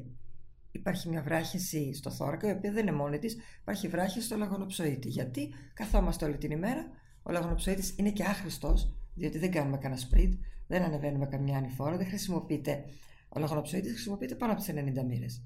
υπάρχει 0.71 1.09
μια 1.09 1.23
βράχηση 1.23 1.94
στο 1.94 2.11
θώρακα, 2.11 2.49
η 2.49 2.52
οποία 2.52 2.73
δεν 2.73 2.87
είναι 2.87 2.97
μόνη 2.97 3.18
της. 3.18 3.37
Υπάρχει 3.61 3.88
βράχηση 3.88 4.25
στο 4.25 4.37
λαγονοψοίτη. 4.37 5.09
Γιατί 5.09 5.54
καθόμαστε 5.75 6.25
όλη 6.25 6.37
την 6.37 6.50
ημέρα. 6.50 6.88
Ο 7.23 7.33
λαγονοψοίτης 7.33 7.94
είναι 7.99 8.11
και 8.11 8.23
άχρηστος, 8.23 8.94
διότι 9.14 9.38
δεν 9.38 9.50
κάνουμε 9.50 9.78
κανένα 9.78 10.00
σπριντ, 10.00 10.35
δεν 10.66 10.83
ανεβαίνουμε 10.83 11.26
καμιά 11.26 11.56
ανηφόρα, 11.56 11.97
δεν 11.97 12.06
χρησιμοποιείται. 12.06 12.85
Ο 13.28 13.40
λαγονοψοίτης 13.40 13.92
χρησιμοποιείται 13.92 14.35
πάνω 14.35 14.52
από 14.52 14.61
τις 14.61 14.71
90 14.71 15.04
μοίρες. 15.04 15.42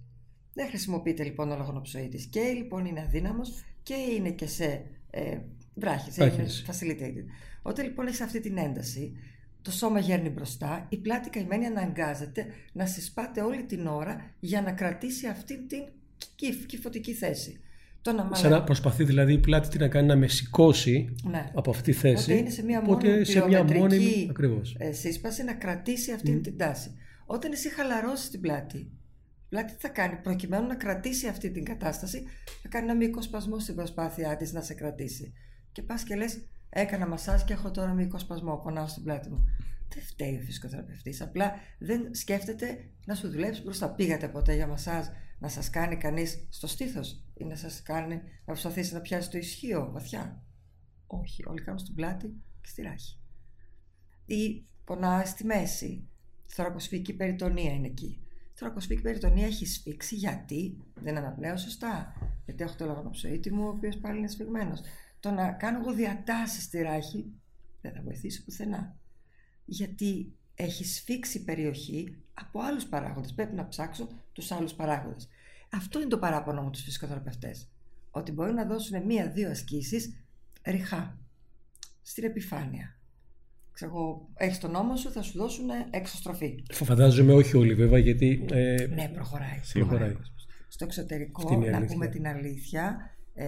Δεν 0.59 0.69
χρησιμοποιείται 0.69 1.25
λοιπόν 1.25 1.51
ο 1.51 1.57
λογονοψοίτης 1.57 2.27
και 2.27 2.41
λοιπόν 2.41 2.85
είναι 2.85 3.01
αδύναμος 3.01 3.65
και 3.83 3.95
είναι 3.95 4.31
και 4.31 4.47
σε 4.47 4.85
ε, 5.11 5.39
βράχες, 5.75 6.17
είναι 6.17 6.47
facilitated. 6.67 7.25
Όταν 7.63 7.85
λοιπόν 7.85 8.07
έχεις 8.07 8.21
αυτή 8.21 8.41
την 8.41 8.59
ένταση, 8.59 9.13
το 9.63 9.71
σώμα 9.71 9.99
γέρνει 9.99 10.29
μπροστά, 10.29 10.87
η 10.89 10.97
πλάτη 10.97 11.31
καημένη 11.31 11.67
αναγκάζεται 11.67 12.47
να 12.73 12.87
συσπάται 12.87 13.41
όλη 13.41 13.65
την 13.65 13.87
ώρα 13.87 14.31
για 14.41 14.63
να 14.63 14.73
κρατήσει 14.73 15.27
αυτή 15.27 15.67
την 15.67 15.85
κυφωτική 16.67 17.13
θέση. 17.13 17.61
Το 18.03 18.13
να 18.13 18.31
Σαν 18.35 18.51
να 18.51 18.65
προσπαθεί 18.65 19.05
δηλαδή 19.05 19.33
η 19.33 19.39
πλάτη 19.39 19.69
την 19.69 19.81
να 19.81 19.89
κάνει 19.89 20.07
να 20.07 20.17
με 20.17 20.27
σηκώσει 20.27 21.15
ναι. 21.23 21.51
από 21.55 21.71
αυτή 21.71 21.83
τη 21.83 21.99
θέση. 21.99 22.23
Οπότε 22.23 22.41
είναι 22.41 22.51
σε 22.51 22.65
μια 22.65 22.83
μόνιμη, 22.83 23.25
σε 23.25 23.47
μια 23.47 23.65
μόνιμη 23.65 24.31
ε, 24.79 24.93
σύσπαση 24.93 25.45
να 25.45 25.55
κρατήσει 25.55 26.13
αυτή 26.13 26.41
την 26.41 26.57
τάση. 26.57 26.91
Όταν 27.27 27.53
εσύ 27.53 27.75
χαλαρώσεις 27.75 28.31
την 28.31 28.41
πλάτη, 28.41 28.91
Δηλαδή 29.49 29.73
τι 29.73 29.81
θα 29.81 29.89
κάνει, 29.89 30.17
προκειμένου 30.17 30.67
να 30.67 30.75
κρατήσει 30.75 31.29
αυτή 31.29 31.51
την 31.51 31.65
κατάσταση, 31.65 32.27
θα 32.63 32.69
κάνει 32.69 32.85
ένα 32.85 32.95
μήκος 32.95 33.25
σπασμό 33.25 33.59
στην 33.59 33.75
προσπάθειά 33.75 34.37
της 34.37 34.53
να 34.53 34.61
σε 34.61 34.75
κρατήσει. 34.75 35.33
Και 35.73 35.83
πας 35.83 36.03
και 36.03 36.15
λες, 36.17 36.45
έκανα 36.69 37.07
μασάζ 37.07 37.43
και 37.43 37.53
έχω 37.53 37.71
τώρα 37.71 37.93
μήκος 37.93 38.21
σπασμό, 38.21 38.57
πονάω 38.57 38.87
στην 38.87 39.03
πλάτη 39.03 39.31
μου. 39.31 39.45
Δεν 39.95 40.03
φταίει 40.03 40.37
ο 40.37 40.41
φυσικοθεραπευτής. 40.41 41.21
Απλά 41.21 41.55
δεν 41.79 42.15
σκέφτεται 42.15 42.91
να 43.07 43.15
σου 43.15 43.31
δουλέψει 43.31 43.63
μπροστά. 43.63 43.95
Πήγατε 43.95 44.29
ποτέ 44.29 44.55
για 44.55 44.67
μασάζ 44.67 45.07
να 45.39 45.49
σας 45.49 45.71
κάνει 45.71 45.97
κανείς 45.97 46.47
στο 46.49 46.67
στήθος 46.67 47.25
ή 47.35 47.45
να 47.45 47.57
σας 47.57 47.83
κάνει 47.83 48.15
να 48.15 48.45
προσπαθήσει 48.45 48.95
να 48.95 49.01
πιάσει 49.01 49.31
το 49.31 49.39
ισχύο 49.39 49.91
βαθιά; 49.93 50.43
Όχι, 51.07 51.45
όλοι 51.47 51.63
κάνουν 51.63 51.79
στην 51.79 51.95
πλάτη 51.95 52.27
και 52.61 52.69
στη 52.69 52.83
ράχη. 52.83 53.19
Ή 54.25 54.67
πονάει 54.85 55.25
στη 55.25 55.45
μέση. 55.45 56.09
Θωρακοσφυγική 56.47 57.13
περιτονία 57.13 57.73
είναι 57.73 57.87
εκεί 57.87 58.28
θωρακοσφίγη 58.59 59.01
περιτονία 59.01 59.47
έχει 59.47 59.67
σφίξει 59.67 60.15
γιατί 60.15 60.77
δεν 60.95 61.17
αναπνέω 61.17 61.57
σωστά. 61.57 62.13
Γιατί 62.45 62.63
έχω 62.63 62.75
το 62.77 62.87
λαγονοψοίτη 62.87 63.53
μου, 63.53 63.65
ο 63.65 63.69
οποίος 63.69 63.97
πάλι 63.97 64.19
είναι 64.19 64.29
σφιγμένος. 64.29 64.81
Το 65.21 65.31
να 65.31 65.53
κάνω 65.53 65.79
εγώ 65.79 65.93
διατάσεις 65.93 66.63
στη 66.63 66.83
ράχη 66.83 67.33
δεν 67.81 67.93
θα 67.93 68.03
βοηθήσει 68.03 68.45
πουθενά. 68.45 68.97
Γιατί 69.65 70.37
έχει 70.55 70.85
σφίξει 70.85 71.45
περιοχή 71.45 72.17
από 72.35 72.61
άλλους 72.61 72.87
παράγοντες. 72.87 73.35
Πρέπει 73.35 73.55
να 73.55 73.69
ψάξω 73.69 74.09
τους 74.33 74.51
άλλους 74.51 74.75
παράγοντες. 74.75 75.29
Αυτό 75.73 76.01
είναι 76.01 76.09
το 76.09 76.19
παράπονο 76.19 76.63
μου 76.63 76.71
τους 76.71 76.83
φυσικοθεραπευτές. 76.83 77.71
Ότι 78.11 78.33
μπορεί 78.33 78.53
να 78.53 78.65
δώσουν 78.65 79.03
μία-δύο 79.05 79.51
ασκήσεις 79.51 80.25
ριχά 80.63 81.19
στην 82.03 82.25
επιφάνεια 82.25 82.98
ξέρω, 83.79 84.29
έχεις 84.35 84.59
τον 84.59 84.71
νόμο 84.71 84.97
σου, 84.97 85.11
θα 85.13 85.23
σου 85.23 85.39
δώσουν 85.39 85.67
εξωστροφή. 85.91 86.65
Φαντάζομαι 86.73 87.33
όχι 87.33 87.57
όλοι 87.57 87.75
βέβαια, 87.75 87.99
γιατί... 87.99 88.45
Ε... 88.53 88.87
Ναι, 88.95 89.11
προχωράει. 89.15 89.61
προχωράει. 89.73 90.17
Στο 90.69 90.85
εξωτερικό, 90.85 91.57
να 91.57 91.85
πούμε 91.85 92.07
την 92.07 92.27
αλήθεια, 92.27 92.97
ε, 93.35 93.47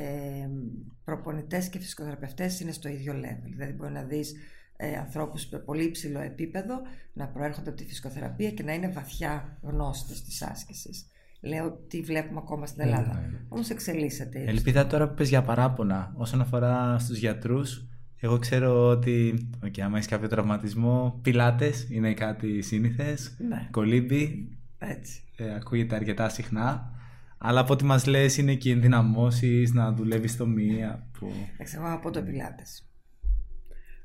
προπονητές 1.04 1.68
και 1.68 1.78
φυσικοθεραπευτές 1.78 2.60
είναι 2.60 2.72
στο 2.72 2.88
ίδιο 2.88 3.12
level. 3.12 3.48
Δηλαδή 3.50 3.72
μπορεί 3.72 3.92
να 3.92 4.02
δεις 4.02 4.34
ε, 4.76 4.96
ανθρώπους 4.96 5.48
με 5.48 5.58
πολύ 5.58 5.84
υψηλό 5.84 6.20
επίπεδο 6.20 6.74
να 7.12 7.28
προέρχονται 7.28 7.68
από 7.68 7.78
τη 7.78 7.84
φυσικοθεραπεία 7.84 8.50
και 8.50 8.62
να 8.62 8.74
είναι 8.74 8.88
βαθιά 8.88 9.58
γνώστες 9.62 10.22
της 10.22 10.42
άσκησης. 10.42 11.06
Λέω 11.40 11.72
τι 11.88 12.00
βλέπουμε 12.00 12.40
ακόμα 12.42 12.66
στην 12.66 12.84
ναι, 12.84 12.90
Ελλάδα. 12.90 13.14
Ναι, 13.14 13.26
ναι. 13.26 13.38
Όμως 13.48 13.70
εξελίσσεται. 13.70 14.44
Ελπίδα 14.46 14.86
τώρα 14.86 15.08
που 15.08 15.14
πες 15.14 15.28
για 15.28 15.42
παράπονα 15.42 16.12
όσον 16.16 16.40
αφορά 16.40 16.98
στους 16.98 17.18
γιατρούς 17.18 17.88
εγώ 18.20 18.38
ξέρω 18.38 18.88
ότι, 18.88 19.48
okay, 19.64 19.80
άμα 19.80 19.96
έχεις 19.96 20.08
κάποιο 20.08 20.28
τραυματισμό, 20.28 21.18
πιλάτες 21.22 21.86
είναι 21.90 22.14
κάτι 22.14 22.62
σύνηθες. 22.62 23.36
Ναι. 23.48 23.68
Κολύμπι. 23.70 24.48
Έτσι. 24.78 25.22
Ε, 25.36 25.54
ακούγεται 25.54 25.94
αρκετά 25.94 26.28
συχνά. 26.28 26.92
Αλλά 27.38 27.60
από 27.60 27.72
ό,τι 27.72 27.84
μας 27.84 28.06
λες, 28.06 28.36
είναι 28.36 28.54
και 28.54 28.70
ενδυναμώσεις 28.70 29.72
να 29.72 29.92
δουλεύεις 29.92 30.32
στο 30.32 30.46
μία. 30.46 31.06
Που... 31.18 31.32
εγώ 31.76 31.92
από 31.92 32.10
το 32.10 32.22
πιλάτες. 32.22 32.84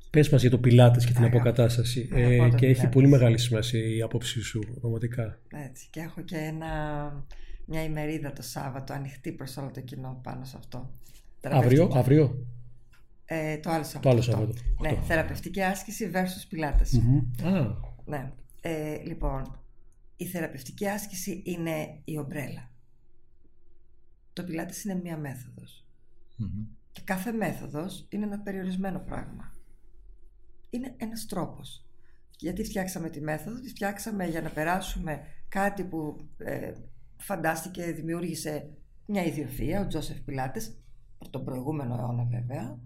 Πες 0.09 0.29
μας 0.29 0.41
για 0.41 0.49
το 0.49 0.57
πιλάτες 0.57 1.05
και 1.05 1.13
την 1.13 1.23
αποκατάσταση. 1.23 2.09
Ε, 2.13 2.49
και 2.55 2.67
έχει 2.67 2.87
πολύ 2.87 3.07
μεγάλη 3.07 3.37
σημασία 3.37 3.95
η 3.95 4.01
άποψή 4.01 4.41
σου, 4.41 4.59
πραγματικά. 4.79 5.39
Έτσι. 5.49 5.87
Και 5.89 5.99
έχω 5.99 6.21
και 6.21 6.37
ένα, 6.37 6.67
μια 7.65 7.83
ημερίδα 7.83 8.33
το 8.33 8.41
Σάββατο 8.41 8.93
ανοιχτή 8.93 9.31
προς 9.31 9.57
όλο 9.57 9.71
το 9.73 9.81
κοινό 9.81 10.19
πάνω 10.23 10.45
σε 10.45 10.55
αυτό. 10.57 10.89
Αύριο, 11.41 11.91
αύριο; 11.93 12.45
Ε, 13.25 13.57
το 13.57 13.69
άλλο 13.69 13.83
Σαββατό. 13.83 14.21
Το 14.23 14.53
Ναι, 14.81 14.99
θεραπευτική 15.07 15.61
άσκηση 15.61 16.11
versus 16.13 16.45
πιλάτες. 16.49 17.01
Ναι. 18.05 18.31
Ε, 18.61 18.97
λοιπόν, 19.03 19.59
η 20.15 20.25
θεραπευτική 20.25 20.87
άσκηση 20.87 21.41
είναι 21.45 22.01
η 22.03 22.17
ομπρέλα. 22.17 22.71
Το 24.33 24.43
πιλάτες 24.43 24.83
είναι 24.83 24.95
μία 24.95 25.17
μέθοδος. 25.17 25.85
Και 26.91 27.01
κάθε 27.03 27.31
μέθοδος 27.31 28.05
είναι 28.09 28.25
ένα 28.25 28.39
περιορισμένο 28.39 28.99
πράγμα. 28.99 29.53
Είναι 30.69 30.93
ένας 30.97 31.25
τρόπος. 31.25 31.85
Γιατί 32.37 32.63
φτιάξαμε 32.63 33.09
τη 33.09 33.21
μέθοδο, 33.21 33.59
τη 33.59 33.69
φτιάξαμε 33.69 34.25
για 34.25 34.41
να 34.41 34.49
περάσουμε 34.49 35.21
κάτι 35.49 35.83
που 35.83 36.17
ε, 36.37 36.71
φαντάστηκε, 37.17 37.91
δημιούργησε 37.91 38.69
μια 39.05 39.25
ιδιοφία, 39.25 39.81
ο 39.81 39.87
Τζόσεφ 39.87 40.17
Πιλάτες, 40.19 40.77
τον 41.29 41.43
προηγούμενο 41.43 41.95
αιώνα 41.95 42.23
βέβαια, 42.23 42.79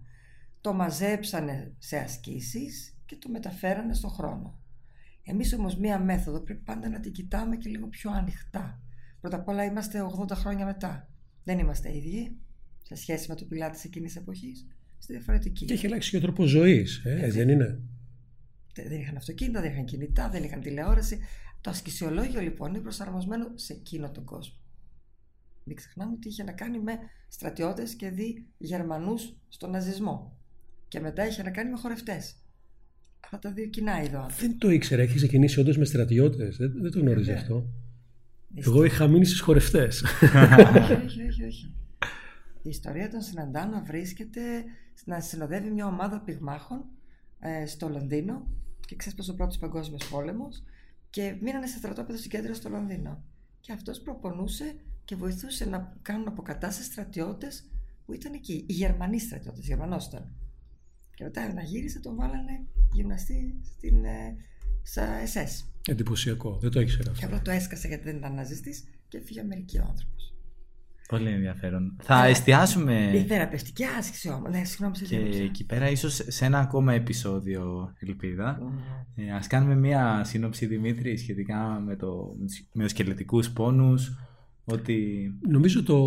το 0.61 0.73
μαζέψανε 0.73 1.73
σε 1.77 1.97
ασκήσεις 1.97 2.97
και 3.05 3.15
το 3.15 3.29
μεταφέρανε 3.29 3.93
στον 3.93 4.09
χρόνο. 4.09 4.59
Εμείς 5.23 5.53
όμως 5.53 5.75
μία 5.75 5.99
μέθοδο 5.99 6.39
πρέπει 6.41 6.63
πάντα 6.63 6.89
να 6.89 6.99
την 6.99 7.11
κοιτάμε 7.11 7.55
και 7.57 7.69
λίγο 7.69 7.87
πιο 7.87 8.11
ανοιχτά. 8.11 8.81
Πρώτα 9.19 9.35
απ' 9.35 9.47
όλα 9.47 9.63
είμαστε 9.63 10.05
80 10.21 10.31
χρόνια 10.31 10.65
μετά. 10.65 11.09
Δεν 11.43 11.59
είμαστε 11.59 11.95
ίδιοι 11.95 12.37
σε 12.81 12.95
σχέση 12.95 13.29
με 13.29 13.35
το 13.35 13.45
πιλάτη 13.45 13.81
εκείνης 13.85 14.15
εποχής. 14.15 14.67
Στη 14.97 15.13
διαφορετική. 15.13 15.65
Και 15.65 15.73
έχει 15.73 15.85
αλλάξει 15.85 16.09
και 16.09 16.17
ο 16.17 16.19
τρόπος 16.19 16.49
ζωής, 16.49 17.01
ε, 17.05 17.31
δεν 17.31 17.49
είναι; 17.49 17.81
Δεν 18.73 18.99
είχαν 18.99 19.17
αυτοκίνητα, 19.17 19.61
δεν 19.61 19.71
είχαν 19.71 19.85
κινητά, 19.85 20.29
δεν 20.29 20.43
είχαν 20.43 20.61
τηλεόραση. 20.61 21.19
Το 21.61 21.69
ασκησιολόγιο 21.69 22.41
λοιπόν 22.41 22.69
είναι 22.69 22.79
προσαρμοσμένο 22.79 23.51
σε 23.55 23.73
εκείνο 23.73 24.11
τον 24.11 24.23
κόσμο. 24.25 24.57
Μην 25.63 25.75
ξεχνάμε 25.75 26.13
ότι 26.13 26.27
είχε 26.27 26.43
να 26.43 26.51
κάνει 26.51 26.79
με 26.79 26.99
στρατιώτες 27.27 27.95
και 27.95 28.09
δι 28.09 28.47
Γερμανούς 28.57 29.35
στον 29.47 29.71
ναζισμό 29.71 30.38
Και 30.89 30.99
μετά 30.99 31.27
είχε 31.27 31.43
να 31.43 31.51
κάνει 31.51 31.69
με 31.69 31.77
χορευτές. 31.77 32.35
Αυτά 33.19 33.39
τα 33.39 33.51
δύο 33.51 33.65
κοινά 33.65 34.03
είδω. 34.03 34.25
Δεν 34.39 34.57
το 34.57 34.69
ήξερα. 34.69 35.01
Έχει 35.01 35.15
ξεκινήσει 35.15 35.59
όντως 35.59 35.77
με 35.77 35.85
στρατιώτες. 35.85 36.57
Δεν, 36.57 36.73
δεν 36.81 36.91
το 36.91 36.99
γνωρίζει 36.99 37.31
αυτό. 37.31 37.69
Εγώ 38.55 38.83
είχα 38.83 39.07
μείνει 39.07 39.25
στις 39.25 39.39
χορευτές. 39.39 40.03
όχι, 41.03 41.23
όχι, 41.27 41.43
όχι. 41.43 41.73
Η 42.61 42.69
ιστορία 42.69 43.09
των 43.09 43.21
συναντάων 43.21 43.85
βρίσκεται 43.85 44.41
να 45.05 45.19
συνοδεύει 45.19 45.69
μια 45.69 45.85
ομάδα 45.85 46.21
πυγμάχων 46.21 46.85
ε, 47.39 47.65
στο 47.65 47.89
Λονδίνο 47.89 48.47
και 48.85 48.95
ξέσπασε 48.95 49.31
ο 49.31 49.35
πρώτος 49.35 49.57
παγκόσμιος 49.57 50.07
πόλεμος 50.09 50.63
και 51.09 51.37
μείνανε 51.41 51.67
σε 51.67 51.77
στρατόπεδο 51.77 52.17
συγκέντρωση 52.17 52.59
στο 52.59 52.69
Λονδίνο. 52.69 53.23
Και 53.59 53.71
αυτός 53.71 53.99
προπονούσε 54.01 54.75
και 55.05 55.15
βοηθούσε 55.15 55.65
να 55.65 55.97
κάνουν 56.01 56.27
αποκατάσταση 56.27 56.91
στρατιώτες 56.91 57.69
που 58.05 58.13
ήταν 58.13 58.33
εκεί. 58.33 58.65
Οι 58.67 58.73
Γερμανοί 58.73 59.19
στρατιώτες, 59.19 59.67
Γερμανό 59.67 59.97
ήταν. 60.07 60.33
Και 61.19 61.25
μετά 61.25 61.53
να 61.53 61.61
γύρισε, 61.61 61.99
τον 61.99 62.15
βάλανε 62.15 62.65
γυμναστή 62.91 63.59
στην, 63.63 64.03
ε, 64.03 64.35
στα 64.83 65.03
SS. 65.33 65.65
Εντυπωσιακό. 65.87 66.57
Δεν 66.61 66.71
το 66.71 66.79
ήξερα 66.79 67.11
αυτό. 67.11 67.19
Και 67.19 67.25
απλά 67.25 67.41
το 67.41 67.51
έσκασε 67.51 67.87
γιατί 67.87 68.03
δεν 68.03 68.15
ήταν 68.15 68.33
ναζιστή 68.33 68.73
και 69.07 69.21
φύγει 69.25 69.39
Αμερική 69.39 69.77
ο 69.77 69.85
άνθρωπος. 69.87 70.33
Πολύ 71.07 71.29
ενδιαφέρον. 71.29 71.95
Θα 72.01 72.25
ε, 72.25 72.29
εστιάσουμε. 72.29 73.11
Η 73.13 73.23
θεραπευτική 73.23 73.83
άσκηση 73.83 74.29
όμως. 74.29 74.51
Ναι, 74.51 74.63
συγγνώμη, 74.63 74.97
Και 74.97 75.41
εκεί 75.43 75.65
πέρα, 75.65 75.89
ίσως 75.89 76.21
σε 76.27 76.45
ένα 76.45 76.59
ακόμα 76.59 76.93
επεισόδιο, 76.93 77.93
ελπίδα. 77.99 78.59
Mm. 78.61 79.23
Ε, 79.23 79.31
Α 79.31 79.41
κάνουμε 79.47 79.75
μία 79.75 80.23
σύνοψη, 80.23 80.65
Δημήτρη, 80.65 81.17
σχετικά 81.17 81.79
με, 81.85 81.95
το, 81.95 82.35
με 82.73 82.83
τους 82.83 82.91
σκελετικούς 82.91 83.51
πόνους. 83.51 84.17
Ότι... 84.63 85.29
Νομίζω 85.47 85.83
το, 85.83 85.97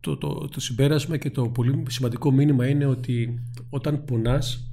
το, 0.00 0.16
το, 0.16 0.48
το 0.48 0.60
συμπέρασμα 0.60 1.16
και 1.16 1.30
το 1.30 1.48
πολύ 1.48 1.82
σημαντικό 1.88 2.30
μήνυμα 2.30 2.66
είναι 2.66 2.86
ότι 2.86 3.42
όταν 3.70 4.04
πονάς 4.04 4.72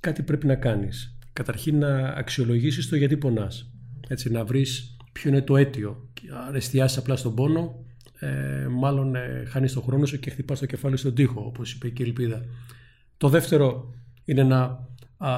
κάτι 0.00 0.22
πρέπει 0.22 0.46
να 0.46 0.54
κάνεις. 0.54 1.18
Καταρχήν 1.32 1.78
να 1.78 2.08
αξιολογήσεις 2.08 2.88
το 2.88 2.96
γιατί 2.96 3.16
πονάς. 3.16 3.72
Έτσι 4.08 4.30
να 4.30 4.44
βρεις 4.44 4.96
ποιο 5.12 5.30
είναι 5.30 5.42
το 5.42 5.56
αίτιο. 5.56 6.08
Αν 6.46 6.54
εστιάσεις 6.54 6.98
απλά 6.98 7.16
στον 7.16 7.34
πόνο 7.34 7.84
ε, 8.18 8.66
μάλλον 8.70 9.14
ε, 9.14 9.44
χάνεις 9.48 9.72
τον 9.72 9.82
χρόνο 9.82 10.06
σου 10.06 10.18
και 10.18 10.30
χτυπάς 10.30 10.58
το 10.58 10.66
κεφάλι 10.66 10.96
στον 10.96 11.14
τοίχο 11.14 11.44
όπως 11.46 11.72
είπε 11.72 11.88
και 11.88 12.02
η 12.02 12.06
Ελπίδα. 12.06 12.44
Το 13.16 13.28
δεύτερο 13.28 13.94
είναι 14.24 14.42
να 14.42 14.86
α, 15.16 15.30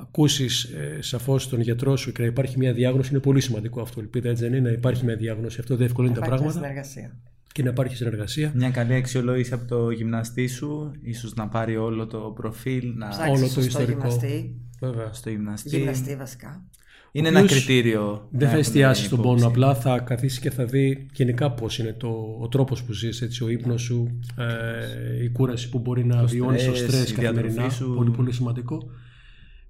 ακούσεις 0.00 0.64
ε, 0.64 0.98
σαφώς 1.02 1.48
τον 1.48 1.60
γιατρό 1.60 1.96
σου 1.96 2.12
και 2.12 2.20
να 2.22 2.28
υπάρχει 2.28 2.58
μια 2.58 2.72
διάγνωση. 2.72 3.10
Είναι 3.10 3.20
πολύ 3.20 3.40
σημαντικό 3.40 3.80
αυτό, 3.80 4.00
Ελπίδα, 4.00 4.28
έτσι 4.28 4.42
δεν 4.42 4.54
είναι; 4.54 4.68
Να 4.68 4.74
υπάρχει 4.74 5.04
μια 5.04 5.16
διάγνωση. 5.16 5.60
Αυτό 5.60 5.76
διευκολύνει 5.76 6.14
τα 6.14 6.20
πράγματα. 6.20 6.52
Συνεργασία 6.52 7.18
και 7.58 7.64
να 7.64 7.70
υπάρχει 7.70 7.96
συνεργασία. 7.96 8.52
Μια 8.54 8.70
καλή 8.70 8.94
αξιολόγηση 8.94 9.52
από 9.52 9.64
το 9.64 9.90
γυμναστή 9.90 10.46
σου, 10.46 10.90
ίσως 11.02 11.34
να 11.34 11.48
πάρει 11.48 11.76
όλο 11.76 12.06
το 12.06 12.18
προφίλ, 12.18 12.92
να... 12.96 13.08
όλο 13.30 13.48
το 13.54 13.60
ιστορικό. 13.60 14.08
Γυμναστή. 14.08 14.60
Βέβαια. 14.80 15.12
Στο 15.12 15.30
γυμναστή. 15.30 15.68
Γυμναστή 15.68 16.16
βασικά. 16.16 16.64
Είναι 17.12 17.28
ένα 17.28 17.46
κριτήριο. 17.46 18.28
Δεν 18.30 18.48
θα 18.48 18.56
εστιάσει 18.56 19.04
στον 19.04 19.22
πόνο, 19.22 19.46
απλά 19.46 19.74
θα 19.74 19.98
καθίσει 19.98 20.40
και 20.40 20.50
θα 20.50 20.64
δει 20.64 21.06
γενικά 21.12 21.50
πώς 21.52 21.78
είναι 21.78 21.92
το, 21.92 22.38
ο 22.40 22.48
τρόπος 22.48 22.82
που 22.82 22.92
ζεις, 22.92 23.40
ο 23.42 23.48
ύπνος 23.48 23.82
σου, 23.82 24.18
ε, 24.36 25.24
η 25.24 25.28
κούραση 25.28 25.68
που 25.68 25.78
μπορεί 25.78 26.04
να 26.04 26.24
βιώνεις, 26.24 26.64
το 26.64 26.74
στρε 26.74 27.22
καθημερινά. 27.22 27.70
Σου. 27.70 27.94
Πολύ, 27.96 28.10
πολύ 28.10 28.32
σημαντικό. 28.32 28.90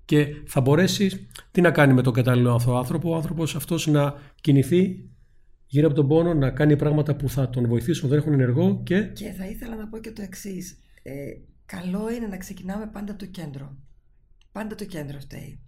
Και 0.05 0.27
θα 0.47 0.61
μπορέσει 0.61 1.29
τι 1.51 1.61
να 1.61 1.71
κάνει 1.71 1.93
με 1.93 2.03
τον 2.03 2.13
κατάλληλο 2.13 2.61
άνθρωπο, 2.77 3.11
ο 3.11 3.15
άνθρωπος 3.15 3.55
αυτός 3.55 3.87
να 3.87 4.15
κινηθεί 4.41 5.09
γύρω 5.69 5.87
από 5.87 5.97
τον 5.97 6.09
πόνο 6.09 6.35
να 6.35 6.51
κάνει 6.51 6.77
πράγματα 6.77 7.17
που 7.17 7.29
θα 7.29 7.51
τον 7.51 7.67
βοηθήσουν, 7.67 8.09
δεν 8.09 8.19
έχουν 8.19 8.33
ενεργό 8.33 8.83
και... 8.83 9.03
Και 9.03 9.31
θα 9.31 9.47
ήθελα 9.47 9.77
να 9.77 9.89
πω 9.89 9.99
και 9.99 10.13
το 10.13 10.23
εξής. 10.23 10.79
Ε, 11.03 11.13
καλό 11.67 12.11
είναι 12.11 12.27
να 12.27 12.37
ξεκινάμε 12.37 12.87
πάντα 12.87 13.13
από 13.13 13.21
το 13.25 13.27
κέντρο. 13.27 13.77
Πάντα 14.53 14.75
το 14.75 14.85
κέντρο 14.85 15.21
φταίει. 15.21 15.61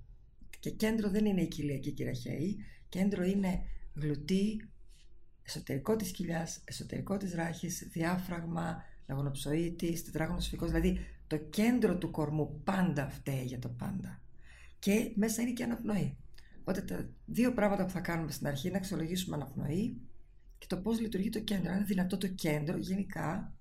Και 0.60 0.70
κέντρο 0.70 1.10
δεν 1.10 1.24
είναι 1.24 1.42
η 1.42 1.48
κοιλιακή 1.48 1.90
κυραχαίη. 1.92 2.56
Κέντρο 2.88 3.24
είναι 3.24 3.62
γλουτί, 3.94 4.68
εσωτερικό 5.42 5.96
της 5.96 6.10
κοιλιάς, 6.10 6.60
εσωτερικό 6.64 7.16
της 7.16 7.34
ράχης, 7.34 7.88
διάφραγμα, 7.92 8.82
λαγονοψοίτης, 9.08 10.04
τετράγωνος 10.04 10.48
φυκός. 10.48 10.70
Δηλαδή 10.70 10.98
το 11.26 11.36
κέντρο 11.36 11.98
του 11.98 12.10
κορμού 12.10 12.60
πάντα 12.64 13.08
φταίει 13.08 13.44
για 13.44 13.58
το 13.58 13.68
πάντα. 13.68 14.20
Και 14.78 15.12
μέσα 15.14 15.42
είναι 15.42 15.52
και 15.52 15.62
αναπνοή. 15.64 16.16
Οπότε 16.60 16.80
τα 16.80 17.08
δύο 17.24 17.52
πράγματα 17.52 17.84
που 17.84 17.90
θα 17.90 18.00
κάνουμε 18.00 18.30
στην 18.30 18.46
αρχή 18.46 18.66
είναι 18.66 18.76
να 18.76 18.78
αξιολογήσουμε 18.78 19.36
αναπνοή 19.36 19.96
και 20.58 20.66
το 20.68 20.76
πώς 20.76 21.00
λειτουργεί 21.00 21.28
το 21.28 21.40
κέντρο. 21.40 21.70
Αν 21.70 21.76
είναι 21.76 21.86
δυνατό 21.86 22.18
το 22.18 22.28
κέντρο, 22.28 22.76
γενικά 22.76 23.54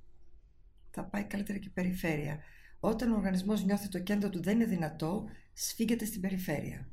θα 0.91 1.03
πάει 1.03 1.23
καλύτερα 1.23 1.57
και 1.57 1.67
η 1.67 1.71
περιφέρεια. 1.71 2.39
Όταν 2.79 3.12
ο 3.12 3.15
οργανισμός 3.15 3.63
νιώθει 3.63 3.88
το 3.88 3.99
κέντρο 3.99 4.29
του 4.29 4.41
δεν 4.41 4.55
είναι 4.55 4.65
δυνατό, 4.65 5.25
σφίγγεται 5.53 6.05
στην 6.05 6.21
περιφέρεια. 6.21 6.88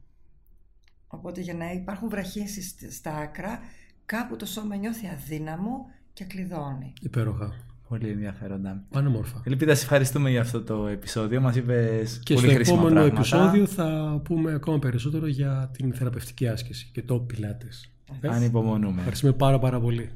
Οπότε 1.07 1.41
για 1.41 1.55
να 1.55 1.73
υπάρχουν 1.73 2.09
βραχίσεις 2.09 2.75
στα 2.91 3.17
άκρα, 3.17 3.61
κάπου 4.07 4.37
το 4.37 4.47
σώμα 4.47 4.77
νιώθει 4.77 5.07
αδύναμο 5.07 5.91
και 6.13 6.25
κλειδώνει. 6.25 6.93
Υπέροχα. 7.01 7.55
Πολύ 7.89 8.09
ενδιαφέροντα. 8.09 8.85
Πανέμορφα. 8.91 9.43
Ελπίδα, 9.45 9.75
σε 9.75 9.83
ευχαριστούμε 9.83 10.31
για 10.31 10.41
αυτό 10.41 10.63
το 10.63 10.87
επεισόδιο. 10.87 11.41
Μας 11.41 11.57
είπες 11.57 12.21
Και 12.25 12.37
στο 12.37 12.51
επόμενο 12.51 13.01
επεισόδιο 13.01 13.67
θα 13.67 14.21
πούμε 14.25 14.53
ακόμα 14.53 14.79
περισσότερο 14.79 15.27
για 15.27 15.71
την 15.73 15.93
θεραπευτική 15.95 16.49
άσκηση 16.49 16.91
και 16.93 17.03
το 17.03 17.19
πιλάτες. 17.19 17.91
Αν 18.23 18.43
υπομονούμε. 18.43 18.97
Ευχαριστούμε 18.99 19.33
πάρα 19.33 19.59
πάρα 19.59 19.81
πολύ. 19.81 20.11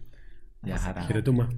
Γεια 0.63 0.77
χαρά. 0.77 1.01
Χαιρετούμε. 1.01 1.49